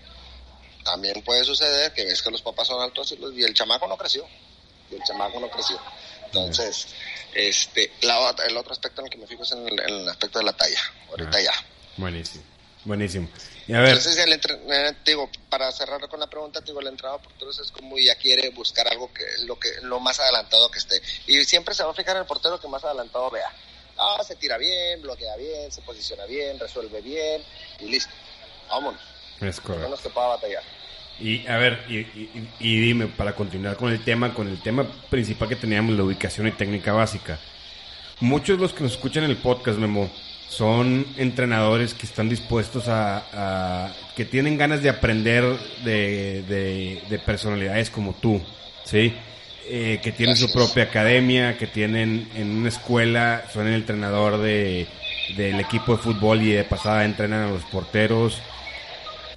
[0.85, 4.27] también puede suceder que ves que los papás son altos y, el chamaco no creció,
[4.91, 5.79] y el chamaco no creció.
[6.27, 6.89] Entonces,
[7.35, 10.47] este, la, el otro aspecto en el que me fijo es en el, aspecto de
[10.47, 11.53] la talla, ahorita ya.
[11.97, 12.43] Buenísimo,
[12.85, 13.29] buenísimo.
[13.67, 13.91] Y a ver.
[13.91, 17.99] Entonces, el eh, digo, para cerrar con la pregunta, digo, el entrenador portero es como
[17.99, 21.01] ya quiere buscar algo que lo que lo más adelantado que esté.
[21.27, 23.51] Y siempre se va a fijar en el portero que más adelantado vea.
[23.99, 27.43] Ah, se tira bien, bloquea bien, se posiciona bien, resuelve bien
[27.81, 28.13] y listo.
[28.69, 29.01] Vámonos.
[29.41, 29.89] Es correcto.
[29.89, 30.63] No pueda batallar.
[31.21, 32.01] Y a ver, y,
[32.59, 36.49] y, dime, para continuar con el tema, con el tema principal que teníamos, la ubicación
[36.49, 37.39] y técnica básica.
[38.21, 40.11] Muchos de los que nos escuchan en el podcast, Memo,
[40.57, 45.45] son entrenadores que están dispuestos a, que tienen ganas de aprender
[45.83, 46.43] de,
[47.09, 48.41] de, personalidades como tú,
[48.85, 49.15] ¿sí?
[49.67, 54.87] Eh, que tienen su propia academia, que tienen en una escuela, son el entrenador de,
[55.37, 58.39] del equipo de fútbol y de pasada entrenan a los porteros.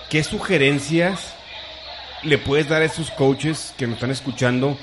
[0.10, 1.34] ¿Qué sugerencias
[2.24, 4.78] le puedes dar a esos coaches que nos están escuchando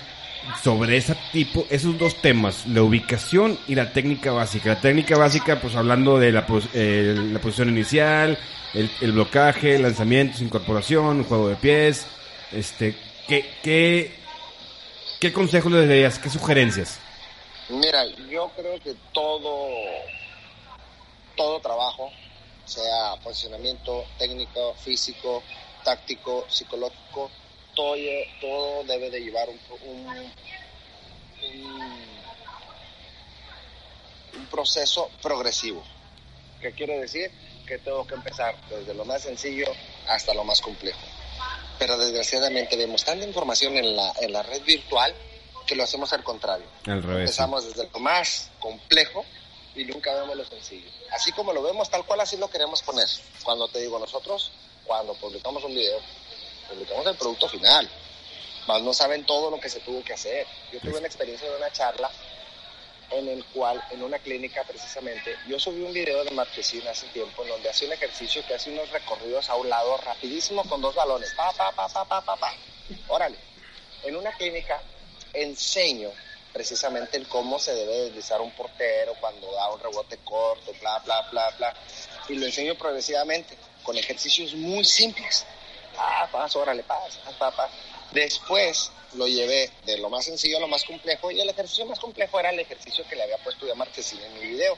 [0.62, 4.70] sobre ese tipo, esos dos temas, la ubicación y la técnica básica.
[4.70, 8.38] La técnica básica, pues hablando de la, eh, la posición inicial,
[8.74, 12.06] el, el, blocaje, lanzamientos, incorporación, juego de pies,
[12.52, 14.14] este, ¿qué, qué,
[15.20, 16.18] qué consejos le darías?
[16.18, 17.00] ¿Qué sugerencias?
[17.68, 19.68] Mira, yo creo que todo,
[21.36, 22.10] todo trabajo,
[22.64, 25.42] sea posicionamiento técnico, físico,
[25.84, 27.30] táctico, psicológico,
[27.74, 27.96] todo,
[28.40, 29.58] todo debe de llevar un,
[29.88, 30.32] un,
[34.34, 35.82] un, proceso progresivo.
[36.60, 37.30] ¿Qué quiere decir?
[37.66, 39.66] Que tengo que empezar desde lo más sencillo
[40.08, 41.00] hasta lo más complejo.
[41.78, 45.14] Pero desgraciadamente vemos tanta información en la, en la red virtual
[45.66, 46.66] que lo hacemos al contrario.
[46.86, 47.30] Al revés.
[47.30, 49.24] Empezamos desde lo más complejo
[49.74, 50.88] y nunca vemos lo sencillo.
[51.12, 53.08] Así como lo vemos tal cual, así lo queremos poner.
[53.42, 54.52] Cuando te digo nosotros,
[54.84, 55.98] cuando publicamos un video,
[56.72, 57.88] publicamos el producto final.
[58.66, 60.46] Más no saben todo lo que se tuvo que hacer.
[60.72, 62.10] Yo tuve una experiencia de una charla
[63.10, 67.42] en el cual, en una clínica precisamente, yo subí un video de Marquesina hace tiempo
[67.42, 70.94] en donde hace un ejercicio que hace unos recorridos a un lado rapidísimo con dos
[70.94, 71.32] balones.
[71.36, 72.54] Pa, pa, pa, pa, pa, pa, pa.
[73.08, 73.36] Órale.
[74.04, 74.80] En una clínica
[75.34, 76.10] enseño
[76.52, 81.22] precisamente el cómo se debe deslizar un portero cuando da un rebote corto, bla, bla,
[81.30, 81.74] bla, bla.
[82.28, 85.44] Y lo enseño progresivamente con ejercicios muy simples
[85.98, 87.70] ah, paz, órale, paz, paz, paz.
[88.12, 91.98] Después lo llevé de lo más sencillo a lo más complejo y el ejercicio más
[91.98, 94.76] complejo era el ejercicio que le había puesto yo a Marquesina en mi video.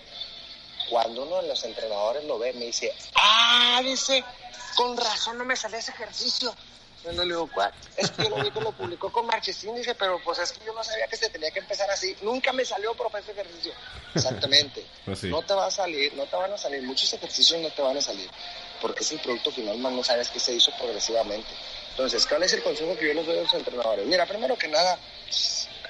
[0.90, 4.22] Cuando uno de los entrenadores lo ve, me dice, ah, dice,
[4.76, 6.54] con razón no me sale ese ejercicio.
[7.04, 7.72] Yo no le digo, ¿cuál?
[7.96, 10.64] Es que yo lo vi que lo publicó con Marchesín, dice, pero pues es que
[10.64, 12.16] yo no sabía que se tenía que empezar así.
[12.22, 13.72] Nunca me salió, profe, ese ejercicio.
[14.14, 14.86] Exactamente.
[15.04, 17.82] Pues no te va a salir, no te van a salir, muchos ejercicios no te
[17.82, 18.30] van a salir
[18.80, 21.48] porque es el producto final, más no sabes que se hizo progresivamente.
[21.90, 24.06] Entonces, ¿cuál es el consejo que yo les doy a los entrenadores?
[24.06, 24.98] Mira, primero que nada,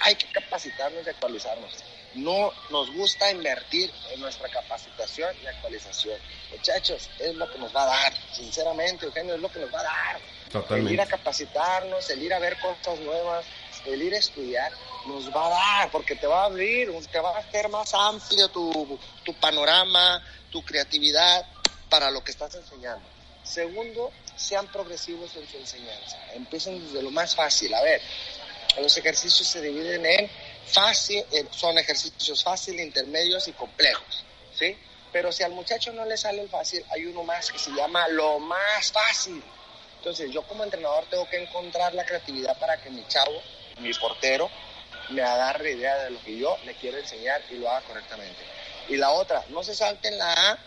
[0.01, 1.73] hay que capacitarnos y actualizarnos.
[2.15, 6.19] no nos gusta invertir en nuestra capacitación y actualización.
[6.53, 9.81] Muchachos, es lo que nos va a dar, sinceramente, Eugenio, es lo que nos va
[9.81, 10.21] a dar.
[10.53, 10.91] Totalmente.
[10.91, 13.45] El ir a capacitarnos, el ir a ver cosas nuevas,
[13.87, 14.73] el ir a estudiar,
[15.07, 18.49] nos va a dar, porque te va a abrir, te va a hacer más amplio
[18.49, 21.45] tu, tu panorama, tu creatividad
[21.95, 23.07] para lo que estás enseñando.
[23.45, 26.19] Segundo, sean progresivos en su enseñanza.
[26.35, 27.73] Empiecen desde lo más fácil.
[27.73, 28.03] A ver,
[28.81, 30.29] los ejercicios se dividen en
[30.67, 34.25] fácil, eh, son ejercicios fáciles, intermedios y complejos,
[34.59, 34.77] ¿sí?
[35.13, 38.09] Pero si al muchacho no le sale el fácil, hay uno más que se llama
[38.09, 39.41] lo más fácil.
[39.99, 43.41] Entonces yo como entrenador tengo que encontrar la creatividad para que mi chavo,
[43.79, 44.51] mi portero,
[45.11, 48.43] me agarre idea de lo que yo le quiero enseñar y lo haga correctamente.
[48.89, 50.59] Y la otra, no se salten la A,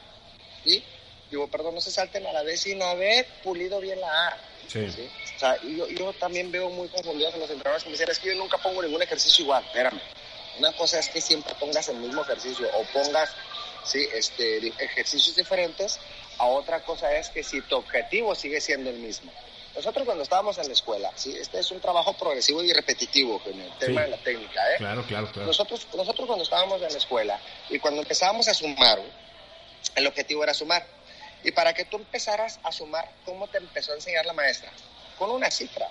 [0.64, 0.82] ¿sí?
[1.30, 4.38] Digo, perdón, no se salten a la B sin haber pulido bien la A.
[4.68, 4.90] Sí.
[4.92, 5.10] ¿sí?
[5.36, 8.20] O sea, yo, yo también veo muy confundidos en los entrenadores que me dicen, es
[8.20, 9.64] que yo nunca pongo ningún ejercicio igual.
[9.66, 10.00] Espérame.
[10.60, 13.30] Una cosa es que siempre pongas el mismo ejercicio o pongas
[13.86, 14.08] ¿sí?
[14.14, 16.00] este, ejercicios diferentes.
[16.40, 19.32] A otra cosa es que si tu objetivo sigue siendo el mismo.
[19.76, 21.36] Nosotros cuando estábamos en la escuela, ¿sí?
[21.40, 24.06] este es un trabajo progresivo y repetitivo, con el tema Sí.
[24.06, 24.74] de la técnica.
[24.74, 24.78] ¿eh?
[24.78, 25.48] Claro, claro, claro.
[25.48, 29.00] Nosotros, nosotros cuando estábamos en la escuela y cuando empezábamos a sumar,
[29.96, 30.84] el objetivo era sumar.
[31.48, 34.70] Y para que tú empezaras a sumar, ¿cómo te empezó a enseñar la maestra?
[35.18, 35.88] Con una cifra.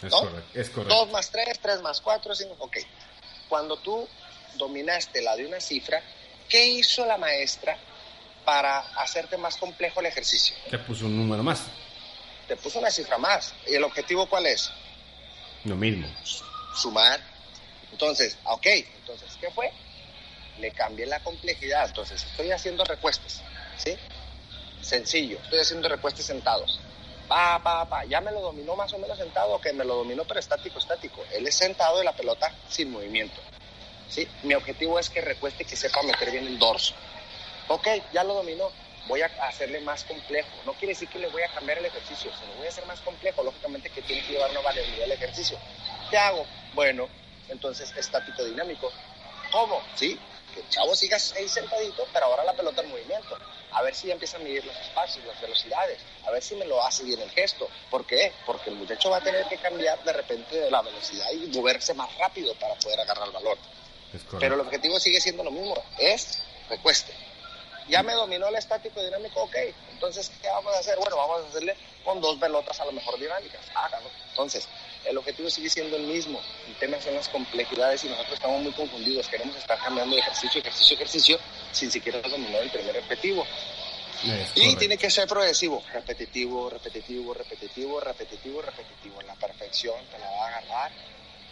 [0.00, 0.20] Es ¿no?
[0.20, 0.60] correcto.
[0.60, 0.94] Es correcto.
[0.94, 2.76] 2 más 3, 3 más 4, 5, ok.
[3.48, 4.08] Cuando tú
[4.54, 6.00] dominaste la de una cifra,
[6.48, 7.76] ¿qué hizo la maestra
[8.44, 10.54] para hacerte más complejo el ejercicio?
[10.70, 11.62] Te puso un número más.
[12.46, 13.52] Te puso una cifra más.
[13.66, 14.70] ¿Y el objetivo cuál es?
[15.64, 16.06] Lo mismo.
[16.76, 17.18] sumar.
[17.90, 19.72] Entonces, ok, entonces, ¿qué fue?
[20.60, 21.86] Le cambié la complejidad.
[21.86, 23.40] Entonces, estoy haciendo recuestes,
[23.76, 23.98] ¿sí?
[24.84, 26.78] Sencillo, estoy haciendo recuestes sentados.
[27.26, 30.24] Pa, pa, pa, ya me lo dominó más o menos sentado, que me lo dominó
[30.24, 31.24] pero estático, estático.
[31.32, 33.40] Él es sentado y la pelota sin movimiento.
[34.10, 34.28] ¿sí?
[34.42, 36.94] Mi objetivo es que recueste y que sepa meter bien el dorso.
[37.68, 38.70] Ok, ya lo dominó.
[39.08, 40.48] Voy a hacerle más complejo.
[40.66, 43.00] No quiere decir que le voy a cambiar el ejercicio, sino voy a hacer más
[43.00, 43.42] complejo.
[43.42, 45.58] Lógicamente que tiene que llevar una variabilidad el ejercicio.
[46.10, 46.44] ¿Qué hago?
[46.74, 47.08] Bueno,
[47.48, 48.92] entonces estático dinámico.
[49.50, 49.82] ¿Cómo?
[49.94, 50.18] Sí,
[50.52, 53.38] que el chavo siga ahí sentadito, pero ahora la pelota en movimiento.
[53.74, 55.98] A ver si ya empieza a medir los espacios, las velocidades.
[56.26, 57.68] A ver si me lo hace bien el gesto.
[57.90, 58.32] ¿Por qué?
[58.46, 61.92] Porque el muchacho va a tener que cambiar de repente de la velocidad y moverse
[61.94, 63.68] más rápido para poder agarrar el correcto.
[64.38, 67.12] Pero el objetivo sigue siendo lo mismo, es recueste.
[67.88, 69.56] Ya me dominó el estático dinámico, ok.
[69.92, 70.96] Entonces, ¿qué vamos a hacer?
[70.96, 73.60] Bueno, vamos a hacerle con dos pelotas a lo mejor dinámicas.
[73.74, 74.08] Hágalo.
[74.30, 74.68] Entonces,
[75.06, 76.40] el objetivo sigue siendo el mismo.
[76.66, 79.28] El tema son las complejidades y nosotros estamos muy confundidos.
[79.28, 81.38] Queremos estar cambiando de ejercicio, ejercicio, ejercicio,
[81.72, 83.46] sin siquiera dominar el primer objetivo.
[84.22, 84.78] Y correcto.
[84.78, 89.22] tiene que ser progresivo, repetitivo, repetitivo, repetitivo, repetitivo, repetitivo.
[89.22, 90.92] La perfección te la va a agarrar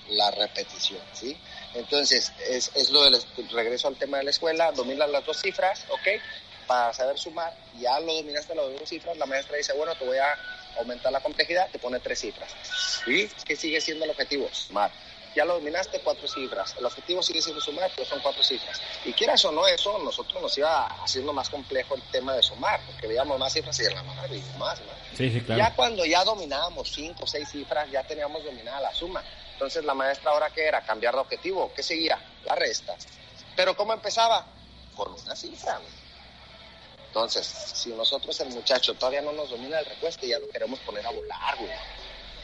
[0.08, 1.36] la repetición, ¿sí?
[1.74, 3.20] Entonces, es, es lo del
[3.52, 6.20] regreso al tema de la escuela, dominas las dos cifras, ¿ok?
[6.66, 10.18] Para saber sumar, ya lo dominaste las dos cifras, la maestra dice, bueno, te voy
[10.18, 10.34] a
[10.78, 12.50] aumentar la complejidad, te pone tres cifras.
[13.06, 14.48] ¿Y qué sigue siendo el objetivo?
[14.52, 14.90] Sumar.
[15.34, 16.74] Ya lo dominaste, cuatro cifras.
[16.78, 18.80] El objetivo sigue siendo sumar, pero son cuatro cifras.
[19.04, 22.80] Y quieras o no eso, nosotros nos iba haciendo más complejo el tema de sumar,
[22.86, 24.96] porque veíamos más cifras y la madre, y más, más.
[25.16, 25.58] Sí, sí, claro.
[25.58, 29.22] Ya cuando ya dominábamos cinco o seis cifras, ya teníamos dominada la suma.
[29.54, 30.82] Entonces la maestra ahora qué era?
[30.82, 31.72] Cambiar de objetivo.
[31.74, 32.18] ¿Qué seguía?
[32.44, 32.94] La resta.
[33.56, 34.44] Pero ¿cómo empezaba?
[34.96, 35.80] Con una cifra.
[37.12, 41.06] Entonces, si nosotros el muchacho todavía no nos domina el recueste, ya lo queremos poner
[41.06, 41.70] a volar, güey.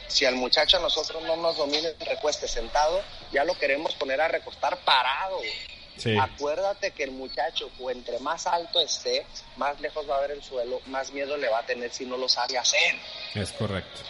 [0.07, 3.01] Si al muchacho a nosotros no nos domina el recueste sentado,
[3.31, 5.37] ya lo queremos poner a recostar parado.
[5.37, 5.49] güey.
[5.97, 6.15] Sí.
[6.15, 9.25] Acuérdate que el muchacho, o entre más alto esté,
[9.57, 12.15] más lejos va a ver el suelo, más miedo le va a tener si no
[12.15, 12.95] lo sabe hacer.
[13.33, 14.01] Es correcto.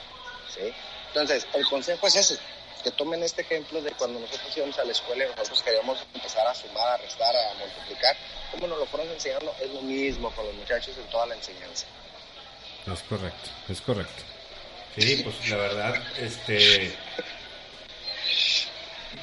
[0.54, 0.74] ¿sí?
[1.08, 2.38] Entonces, el consejo es ese,
[2.84, 6.48] que tomen este ejemplo de cuando nosotros íbamos a la escuela y nosotros queríamos empezar
[6.48, 8.16] a sumar, a restar, a multiplicar,
[8.52, 11.86] como nos lo fueron enseñando, es lo mismo con los muchachos en toda la enseñanza.
[12.92, 13.50] Es correcto.
[13.68, 14.24] Es correcto.
[14.98, 16.96] Sí, pues la verdad, este.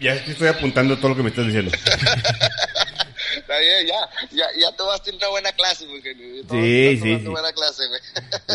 [0.00, 1.70] Ya estoy apuntando todo lo que me estás diciendo.
[3.36, 5.84] Está bien, ya, ya, ya tomaste una buena clase.
[5.86, 7.28] Sí, Ya sí, sí.
[7.28, 8.00] buena clase, güey.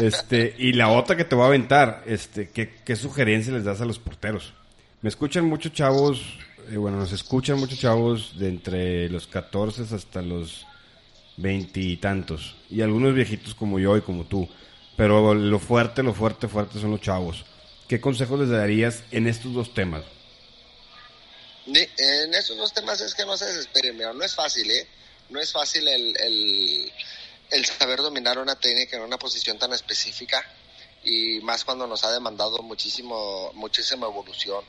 [0.07, 3.81] Este, y la otra que te voy a aventar, este, ¿qué, qué sugerencia les das
[3.81, 4.53] a los porteros?
[5.01, 6.21] Me escuchan muchos chavos,
[6.69, 10.67] eh, bueno, nos escuchan muchos chavos de entre los 14 hasta los
[11.37, 12.55] veintitantos.
[12.69, 14.47] Y, algunos viejitos como yo y como tú.
[14.95, 17.45] Pero lo fuerte, lo fuerte, fuerte son los chavos.
[17.87, 20.03] ¿Qué consejos les darías en estos dos temas?
[21.65, 24.87] En esos dos temas es que no se desesperen, no es fácil, ¿eh?
[25.29, 26.91] No es fácil el, el,
[27.49, 30.45] el saber dominar una técnica en una posición tan específica
[31.03, 34.63] y más cuando nos ha demandado muchísimo, muchísima evolución.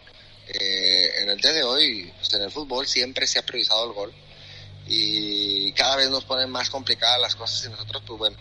[0.53, 3.93] Eh, en el día de hoy, pues en el fútbol siempre se ha priorizado el
[3.93, 4.13] gol
[4.87, 8.37] y cada vez nos ponen más complicadas las cosas y nosotros, pues bueno,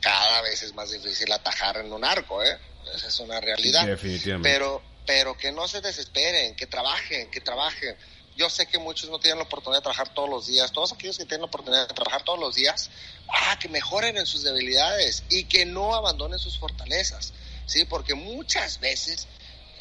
[0.00, 2.58] cada vez es más difícil atajar en un arco, ¿eh?
[2.94, 3.86] Esa es una realidad.
[3.86, 4.48] definitivamente.
[4.48, 7.96] Pero, pero que no se desesperen, que trabajen, que trabajen.
[8.36, 10.72] Yo sé que muchos no tienen la oportunidad de trabajar todos los días.
[10.72, 12.90] Todos aquellos que tienen la oportunidad de trabajar todos los días,
[13.28, 17.32] ah, que mejoren en sus debilidades y que no abandonen sus fortalezas,
[17.66, 17.84] ¿sí?
[17.84, 19.26] Porque muchas veces,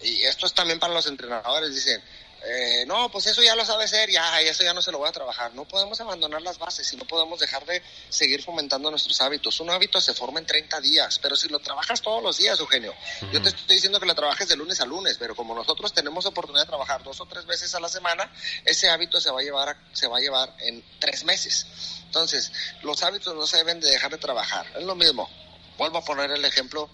[0.01, 2.01] y esto es también para los entrenadores, dicen,
[2.41, 5.09] eh, no, pues eso ya lo sabe hacer, ya, eso ya no se lo voy
[5.09, 5.53] a trabajar.
[5.53, 9.59] No podemos abandonar las bases y no podemos dejar de seguir fomentando nuestros hábitos.
[9.59, 12.93] Un hábito se forma en 30 días, pero si lo trabajas todos los días, Eugenio,
[13.33, 16.25] yo te estoy diciendo que lo trabajes de lunes a lunes, pero como nosotros tenemos
[16.25, 18.31] oportunidad de trabajar dos o tres veces a la semana,
[18.63, 21.67] ese hábito se va a llevar, se va a llevar en tres meses.
[22.05, 22.51] Entonces,
[22.83, 24.65] los hábitos no se deben de dejar de trabajar.
[24.77, 25.29] Es lo mismo.
[25.77, 26.89] Vuelvo a poner el ejemplo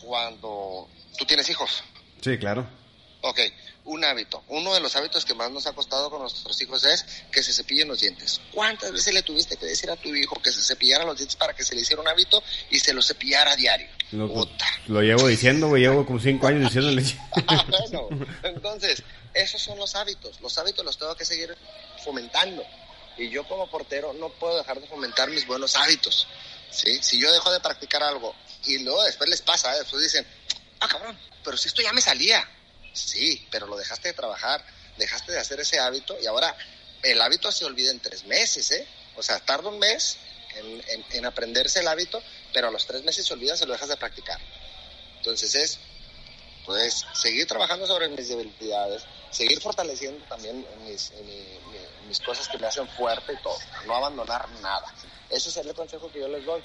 [0.00, 1.84] cuando tú tienes hijos.
[2.22, 2.66] Sí, claro.
[3.22, 3.38] Ok,
[3.84, 4.42] un hábito.
[4.48, 7.52] Uno de los hábitos que más nos ha costado con nuestros hijos es que se
[7.52, 8.40] cepillen los dientes.
[8.52, 11.54] ¿Cuántas veces le tuviste que decir a tu hijo que se cepillara los dientes para
[11.54, 13.88] que se le hiciera un hábito y se lo cepillara a diario?
[14.12, 14.48] Lo,
[14.88, 17.02] lo llevo diciendo, güey, llevo como cinco años diciéndole.
[17.48, 18.08] Ah, bueno,
[18.42, 19.02] entonces,
[19.34, 20.40] esos son los hábitos.
[20.40, 21.56] Los hábitos los tengo que seguir
[22.04, 22.62] fomentando.
[23.18, 26.26] Y yo como portero no puedo dejar de fomentar mis buenos hábitos.
[26.70, 26.98] ¿sí?
[27.02, 29.80] Si yo dejo de practicar algo y luego después les pasa, ¿eh?
[29.80, 30.26] después dicen,
[30.82, 32.46] ah, cabrón, pero si esto ya me salía
[32.92, 34.64] Sí, pero lo dejaste de trabajar,
[34.98, 36.54] dejaste de hacer ese hábito y ahora
[37.02, 38.86] el hábito se olvida en tres meses, ¿eh?
[39.16, 40.18] O sea, tarda un mes
[41.12, 42.22] en, aprenderse el hábito,
[42.52, 44.38] pero a los tres meses se olvida, se lo dejas de practicar.
[45.16, 45.78] Entonces es,
[46.66, 51.12] pues, seguir trabajando sobre mis debilidades, seguir fortaleciendo también mis,
[52.06, 54.94] mis cosas que me hacen fuerte y todo, no abandonar nada.
[55.30, 56.62] Ese es el consejo que yo les doy.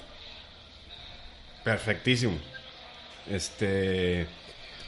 [1.64, 2.38] Perfectísimo.
[3.30, 4.26] Este,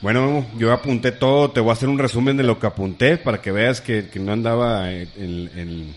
[0.00, 3.42] bueno, yo apunté todo, te voy a hacer un resumen de lo que apunté para
[3.42, 5.94] que veas que, no andaba en,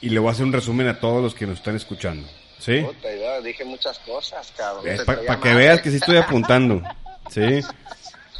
[0.00, 2.26] Y le voy a hacer un resumen a todos los que nos están escuchando.
[2.58, 2.80] ¿Sí?
[2.80, 4.84] Puta, dije muchas cosas, cabrón.
[5.06, 6.82] para que veas que sí estoy apuntando.
[7.30, 7.60] ¿Sí?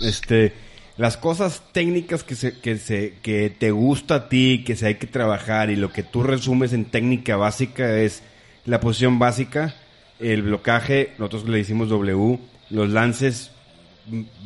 [0.01, 0.53] Este,
[0.97, 4.95] las cosas técnicas que se, que se, que te gusta a ti, que se hay
[4.97, 8.23] que trabajar y lo que tú resumes en técnica básica es
[8.65, 9.75] la posición básica,
[10.21, 12.39] el blocaje, nosotros le decimos W,
[12.75, 13.51] los lances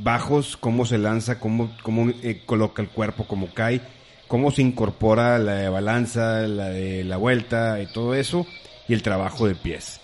[0.02, 3.80] bajos, cómo se lanza, cómo, cómo eh, coloca el cuerpo, cómo cae,
[4.28, 8.46] cómo se incorpora la de balanza, la de la vuelta y todo eso,
[8.86, 10.00] y el trabajo de pies.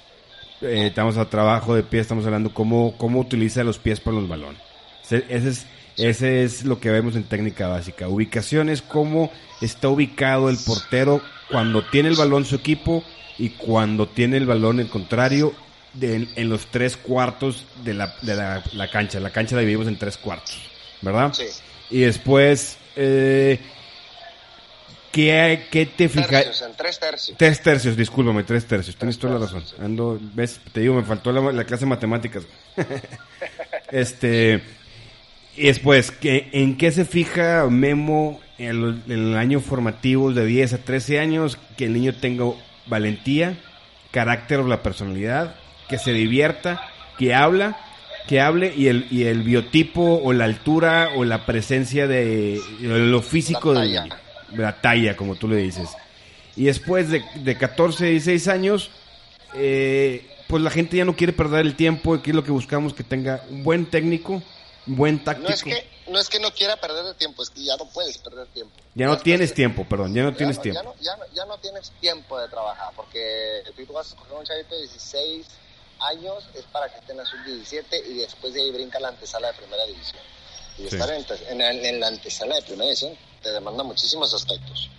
[0.62, 4.29] Eh, estamos a trabajo de pies, estamos hablando cómo, cómo utiliza los pies para los
[4.29, 4.61] balones.
[5.03, 5.66] Ese es,
[5.99, 8.09] ese es lo que vemos en técnica básica.
[8.09, 11.20] Ubicación es cómo está ubicado el portero
[11.51, 13.05] cuando tiene el balón su equipo
[13.39, 15.53] y cuando tiene el balón el contrario
[16.01, 19.21] en los tres cuartos de, la, de la, cancha.
[19.21, 20.59] La cancha la dividimos en tres cuartos,
[21.01, 21.33] ¿verdad?
[21.33, 21.45] Sí.
[21.91, 23.61] Y después, eh,
[25.13, 26.63] ¿qué, ¿qué, te fijas?
[26.63, 27.39] En tres tercios.
[27.39, 28.97] Tres tercios, discúlpame, tres tercios.
[28.97, 29.65] Tienes toda la razón.
[29.79, 32.45] Ando, ves, te digo, me faltó la, clase de matemáticas.
[33.93, 34.63] este,
[35.57, 40.79] y después, ¿qué, ¿en qué se fija Memo en el año formativo de 10 a
[40.79, 41.59] 13 años?
[41.77, 42.47] Que el niño tenga
[42.87, 43.57] valentía,
[44.11, 45.57] carácter o la personalidad,
[45.89, 47.76] que se divierta, que habla,
[48.26, 53.22] que hable y el, y el biotipo o la altura o la presencia de lo
[53.22, 54.11] físico de
[54.57, 55.91] la talla, como tú le dices.
[56.57, 58.91] Y después de, de 14, 16 años,
[59.55, 62.95] eh, pues la gente ya no quiere perder el tiempo, que es lo que buscamos,
[62.95, 64.43] que tenga un buen técnico,
[64.87, 65.49] un buen táctico.
[65.49, 67.89] No es que no, es que no quiera perder el tiempo, es que ya no
[67.89, 68.74] puedes perder tiempo.
[68.95, 70.95] Ya no tienes tiempo, perdón, ya no tienes tiempo.
[71.01, 74.74] Ya no, ya, no, tienes tiempo de trabajar, porque tú vas a escoger un chavito
[74.74, 75.47] de 16,
[76.09, 79.55] años es para que estén a sub-17 y después de ahí brinca la antesala de
[79.55, 80.23] primera división.
[80.79, 84.91] Y estar en, la antesala de primera división te demanda muchísimos aspectos.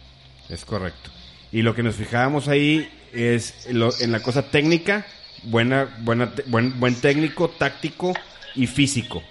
[0.49, 1.09] Es correcto.
[1.51, 5.05] Y lo que nos fijábamos ahí es en la cosa técnica,
[5.43, 8.13] buena, buena, buen, buen técnico, táctico
[8.55, 9.23] y físico,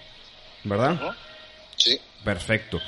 [0.64, 1.16] ¿verdad?
[1.77, 1.99] Sí.
[2.25, 2.81] Perfecto.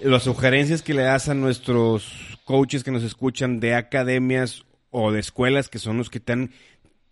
[0.00, 5.20] Las sugerencias que le das a nuestros coaches que nos escuchan de academias o de
[5.20, 6.52] escuelas que son los que están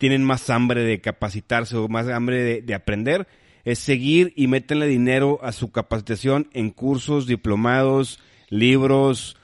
[0.01, 3.29] tienen más hambre de capacitarse o más hambre de, aprender,
[3.67, 9.37] es seguir y meterle dinero a su capacitación en cursos, diplomados, libros,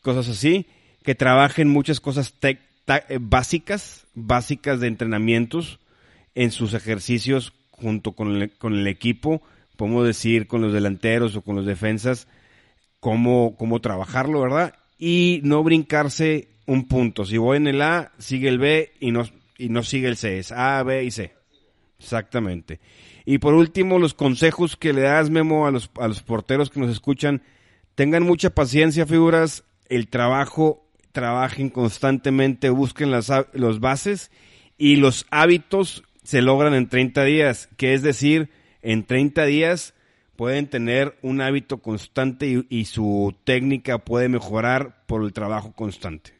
[0.00, 0.64] cosas así,
[1.04, 2.58] que trabajen muchas cosas eh,
[3.20, 5.78] básicas, básicas de entrenamientos
[6.34, 9.42] en sus ejercicios junto con el, con el equipo,
[9.76, 12.28] podemos decir con los delanteros o con los defensas,
[12.98, 14.74] cómo, cómo trabajarlo, ¿verdad?
[14.98, 17.26] Y no brincarse un punto.
[17.26, 19.24] Si voy en el A, sigue el B y no,
[19.58, 21.34] y no sigue el C, es A, B y C.
[21.98, 22.80] Exactamente.
[23.26, 26.80] Y por último, los consejos que le das, Memo, a los, a los porteros que
[26.80, 27.42] nos escuchan.
[27.94, 29.64] Tengan mucha paciencia, figuras.
[29.88, 34.30] El trabajo trabajen constantemente, busquen las, los bases
[34.78, 38.50] y los hábitos se logran en 30 días, que es decir,
[38.82, 39.94] en 30 días
[40.36, 46.34] pueden tener un hábito constante y, su técnica puede mejorar por el trabajo constante.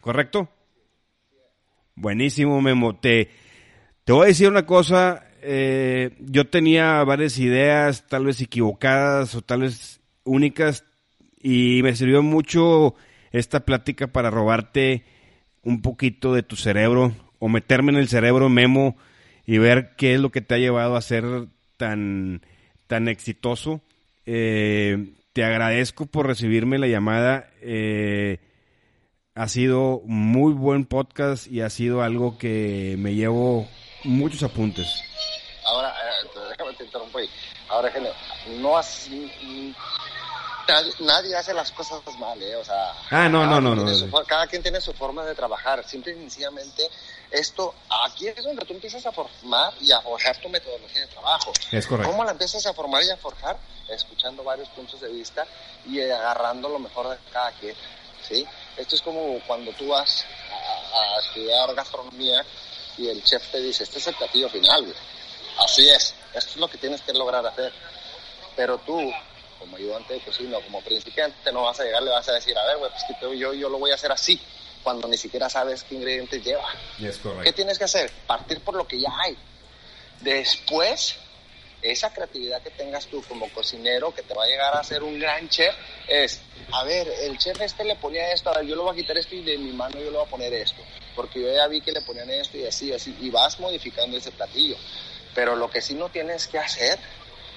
[0.00, 0.48] ¿Correcto?
[1.94, 2.96] Buenísimo, Memo.
[2.96, 3.30] Te,
[4.04, 5.26] te voy a decir una cosa.
[5.42, 10.84] Eh, yo tenía varias ideas, tal vez equivocadas o tal vez únicas,
[11.40, 12.94] y me sirvió mucho
[13.32, 15.04] esta plática para robarte
[15.62, 18.96] un poquito de tu cerebro o meterme en el cerebro, Memo,
[19.44, 21.24] y ver qué es lo que te ha llevado a ser
[21.76, 22.42] tan
[22.86, 23.80] tan exitoso.
[24.26, 27.50] Eh, te agradezco por recibirme la llamada.
[27.60, 28.38] Eh,
[29.34, 33.66] ha sido muy buen podcast y ha sido algo que me llevo
[34.04, 34.86] muchos apuntes.
[35.64, 37.30] Ahora, eh, déjame te interrumpo ahí.
[37.68, 37.90] Ahora,
[38.60, 39.08] no has,
[41.00, 42.56] nadie, hace las cosas mal, ¿eh?
[42.56, 44.24] O sea, ah, no, no, no, no.
[44.26, 45.82] cada quien tiene su forma de trabajar.
[45.88, 46.82] Simple y sencillamente,
[47.30, 47.74] esto,
[48.06, 51.52] aquí es donde tú empiezas a formar y a forjar tu metodología de trabajo.
[51.70, 52.10] Es correcto.
[52.10, 53.56] ¿Cómo la empiezas a formar y a forjar?
[53.88, 55.46] Escuchando varios puntos de vista
[55.86, 57.74] y agarrando lo mejor de cada quien,
[58.26, 58.46] ¿sí?
[58.76, 60.24] Esto es como cuando tú vas
[60.92, 62.44] a, estudiar gastronomía
[62.98, 64.96] y el chef te dice, este es el platillo final, güey.
[65.58, 67.72] Así es, esto es lo que tienes que lograr hacer.
[68.56, 68.98] Pero tú,
[69.58, 72.56] como ayudante de cocina o como principiante, no vas a llegar, le vas a decir,
[72.56, 74.40] a ver, güey, pues que yo, yo lo voy a hacer así,
[74.82, 76.68] cuando ni siquiera sabes qué ingredientes lleva.
[77.42, 78.10] ¿Qué tienes que hacer?
[78.26, 79.36] Partir por lo que ya hay.
[80.20, 81.16] Después,
[81.82, 85.18] esa creatividad que tengas tú como cocinero, que te va a llegar a ser un
[85.18, 85.74] gran chef,
[86.08, 86.40] es,
[86.72, 89.18] a ver, el chef este le ponía esto, a ver, yo le voy a quitar
[89.18, 90.80] esto y de mi mano yo le voy a poner esto,
[91.16, 94.30] porque yo ya vi que le ponían esto y así, así, y vas modificando ese
[94.30, 94.76] platillo.
[95.34, 96.98] Pero lo que sí no tienes que hacer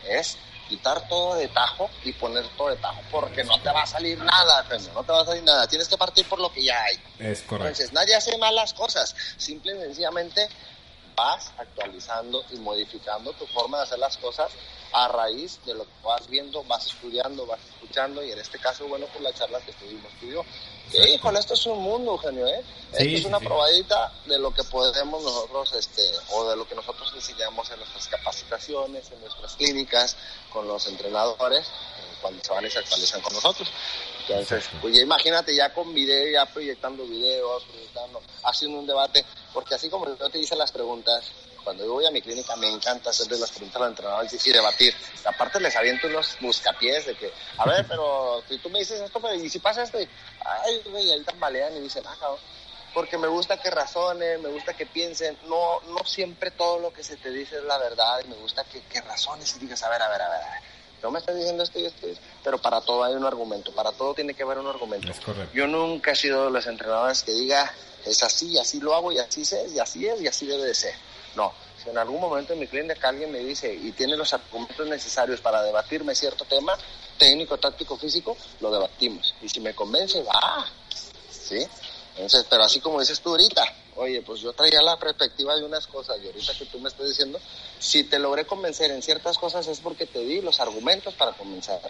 [0.08, 3.86] es quitar todo de tajo y poner todo de tajo, porque no te va a
[3.86, 5.68] salir nada, no te va a salir nada.
[5.68, 6.96] Tienes que partir por lo que ya hay.
[7.20, 7.68] Es correcto.
[7.68, 10.48] Entonces, nadie hace malas cosas, simple y sencillamente
[11.16, 14.52] vas actualizando y modificando tu forma de hacer las cosas
[14.94, 18.88] a raíz de lo que vas viendo, vas estudiando, vas escuchando y en este caso,
[18.88, 20.46] bueno, por la charla que estuvimos tú y yo.
[20.94, 22.64] Híjole, esto es un mundo, Eugenio, ¿eh?
[22.94, 26.02] esto es una probadita de lo que podemos nosotros, este,
[26.32, 30.16] o de lo que nosotros enseñamos en nuestras capacitaciones, en nuestras clínicas,
[30.54, 31.68] con los entrenadores,
[32.22, 33.68] cuando se van y se actualizan con nosotros.
[34.28, 39.26] Entonces, pues ya imagínate ya con video, ya proyectando videos, proyectando, haciendo un debate,
[39.56, 41.32] porque así como yo te hice las preguntas,
[41.64, 44.94] cuando yo voy a mi clínica me encanta hacerle las preguntas al entrenador y debatir.
[45.24, 49.34] Aparte les aviento unos buscapiés de que, a ver, pero si tú me dices esto,
[49.34, 50.08] y si pasa esto, y,
[50.42, 52.40] ay, güey, ahí tambalean y dicen, ah, cabrón.
[52.94, 55.38] Porque me gusta que razonen, me gusta que piensen.
[55.46, 58.66] No, no siempre todo lo que se te dice es la verdad y me gusta
[58.66, 60.75] que, que razones y digas, a ver, a ver, a ver, a ver.
[61.06, 62.08] No me estás diciendo esto y esto,
[62.44, 65.12] pero para todo hay un argumento, para todo tiene que haber un argumento.
[65.12, 65.20] Es.
[65.54, 67.72] Yo nunca he sido de los entrenadores que diga,
[68.04, 70.74] es así, así lo hago y así es, y así es, y así debe de
[70.74, 70.96] ser.
[71.36, 74.88] No, si en algún momento en mi clínica alguien me dice y tiene los argumentos
[74.88, 76.76] necesarios para debatirme cierto tema,
[77.20, 79.36] técnico, táctico, físico, lo debatimos.
[79.44, 80.66] Y si me convence, va.
[81.30, 81.68] ¿Sí?
[82.16, 83.64] Entonces, pero así como dices tú ahorita,
[83.96, 87.08] oye, pues yo traía la perspectiva de unas cosas y ahorita que tú me estás
[87.08, 87.40] diciendo,
[87.80, 91.90] si te logré convencer en ciertas cosas es porque te di los argumentos para convencerte.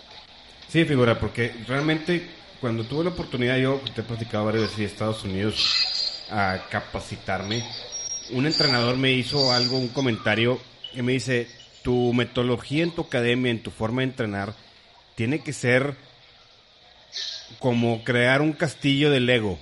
[0.68, 2.28] Sí, figura, porque realmente
[2.62, 7.64] cuando tuve la oportunidad, yo te he platicado varias veces a Estados Unidos a capacitarme,
[8.32, 10.60] un entrenador me hizo algo, un comentario,
[10.94, 11.48] que me dice,
[11.84, 14.56] tu metodología en tu academia, en tu forma de entrenar,
[15.16, 15.96] tiene que ser
[17.60, 19.60] como crear un castillo de Lego,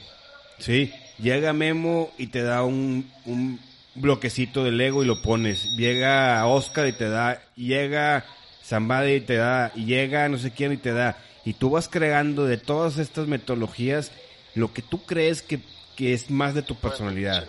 [0.60, 0.94] ¿sí?
[1.24, 3.60] Llega Memo y te da un, un
[3.96, 5.76] bloquecito de Lego y lo pones.
[5.78, 8.26] Llega Oscar y te da, llega
[8.64, 11.18] Zambada y te da, y llega no sé quién y te da.
[11.46, 14.12] Y tú vas creando de todas estas metodologías
[14.56, 15.60] lo que tú crees que,
[15.96, 17.48] que es más de tu personalidad.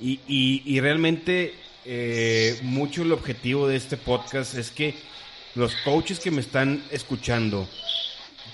[0.00, 1.54] Y, y, realmente
[1.84, 4.96] eh, mucho el objetivo de este podcast es que
[5.54, 7.68] los coaches que me están escuchando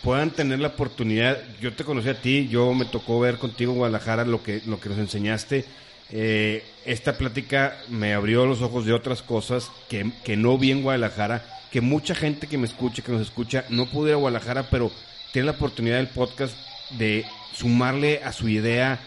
[0.03, 1.38] puedan tener la oportunidad.
[1.61, 4.80] Yo te conocí a ti, yo me tocó ver contigo en Guadalajara lo que, lo
[4.80, 5.64] que nos enseñaste.
[6.11, 10.82] Eh, esta plática me abrió los ojos de otras cosas que, que no vi en
[10.82, 14.70] Guadalajara, que mucha gente que me escucha, que nos escucha, no pudo ir a Guadalajara,
[14.70, 14.90] pero
[15.32, 16.57] tiene la oportunidad del podcast
[16.90, 18.99] de sumarle a su idea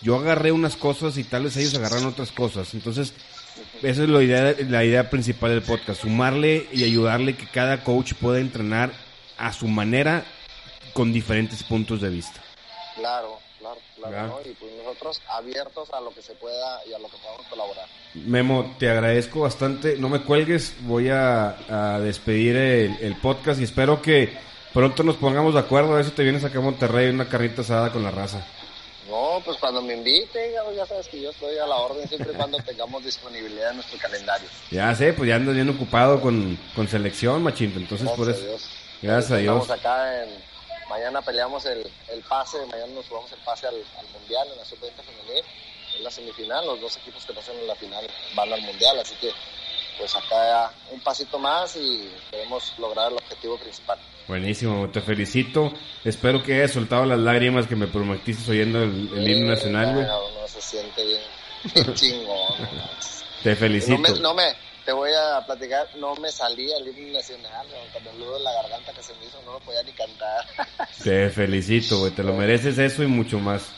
[0.00, 2.72] yo agarré unas cosas y tal vez ellos agarraron otras cosas.
[2.74, 3.12] Entonces,
[3.82, 8.14] esa es la idea, la idea principal del podcast, sumarle y ayudarle que cada coach
[8.14, 8.92] pueda entrenar
[9.36, 10.24] a su manera
[10.92, 12.42] con diferentes puntos de vista.
[12.96, 14.40] Claro, claro, claro.
[14.44, 17.86] Y pues nosotros abiertos a lo que se pueda y a lo que podamos colaborar.
[18.14, 19.96] Memo, te agradezco bastante.
[19.96, 24.36] No me cuelgues, voy a, despedir el, el, podcast y espero que
[24.72, 25.92] pronto nos pongamos de acuerdo.
[25.92, 28.44] A ver si te vienes acá a Monterrey una carrita asada con la raza.
[29.08, 32.36] No, pues cuando me invite, ya sabes que yo estoy a la orden siempre y
[32.36, 34.48] cuando tengamos disponibilidad en nuestro calendario.
[34.70, 37.78] Ya sé, pues ya andas bien ocupado con, con selección, machinto.
[37.78, 38.44] Entonces, Gracias por eso.
[38.44, 38.70] Dios.
[39.00, 39.62] Gracias a Dios.
[39.62, 40.47] Estamos acá en.
[40.88, 44.64] Mañana peleamos el, el pase, mañana nos jugamos el pase al, al Mundial en la
[44.64, 45.44] Sub-20 femenil,
[45.96, 46.66] en la semifinal.
[46.66, 49.30] Los dos equipos que pasan en la final van al Mundial, así que
[49.98, 53.98] pues acá ya un pasito más y debemos lograr el objetivo principal.
[54.28, 55.72] Buenísimo, te felicito.
[56.04, 59.94] Espero que hayas soltado las lágrimas que me prometiste oyendo el, el himno Sí, nacional,
[59.94, 60.06] güey.
[60.06, 61.22] no, no, se siente bien,
[61.74, 62.54] bien chingón.
[63.42, 63.98] Te no, felicito.
[63.98, 64.54] me, no me,
[64.88, 67.66] te voy a platicar, no me salía el himno nacional,
[68.18, 70.46] nudo en la garganta que se me hizo, no lo podía ni cantar.
[71.04, 72.12] Te felicito, güey.
[72.12, 73.70] Te lo mereces eso y mucho más.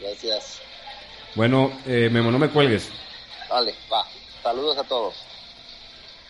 [0.00, 0.62] Gracias.
[1.34, 2.88] Bueno, eh, Memo, no me cuelgues.
[3.50, 4.06] Vale, va.
[4.42, 5.14] Saludos a todos.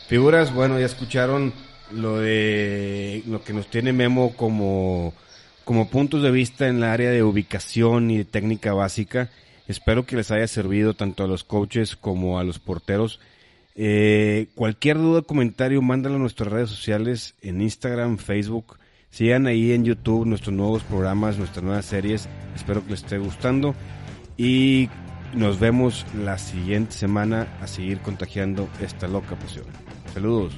[0.08, 1.54] Figuras, bueno, ya escucharon
[1.92, 5.14] lo de lo que nos tiene Memo como,
[5.64, 9.30] como puntos de vista en la área de ubicación y de técnica básica.
[9.68, 13.20] Espero que les haya servido tanto a los coaches como a los porteros.
[13.78, 18.78] Eh, cualquier duda, comentario, mándalo a nuestras redes sociales en Instagram, Facebook.
[19.10, 22.28] Sigan ahí en YouTube nuestros nuevos programas, nuestras nuevas series.
[22.54, 23.74] Espero que les esté gustando.
[24.36, 24.88] Y
[25.34, 29.66] nos vemos la siguiente semana a seguir contagiando esta loca pasión.
[30.12, 30.54] Saludos.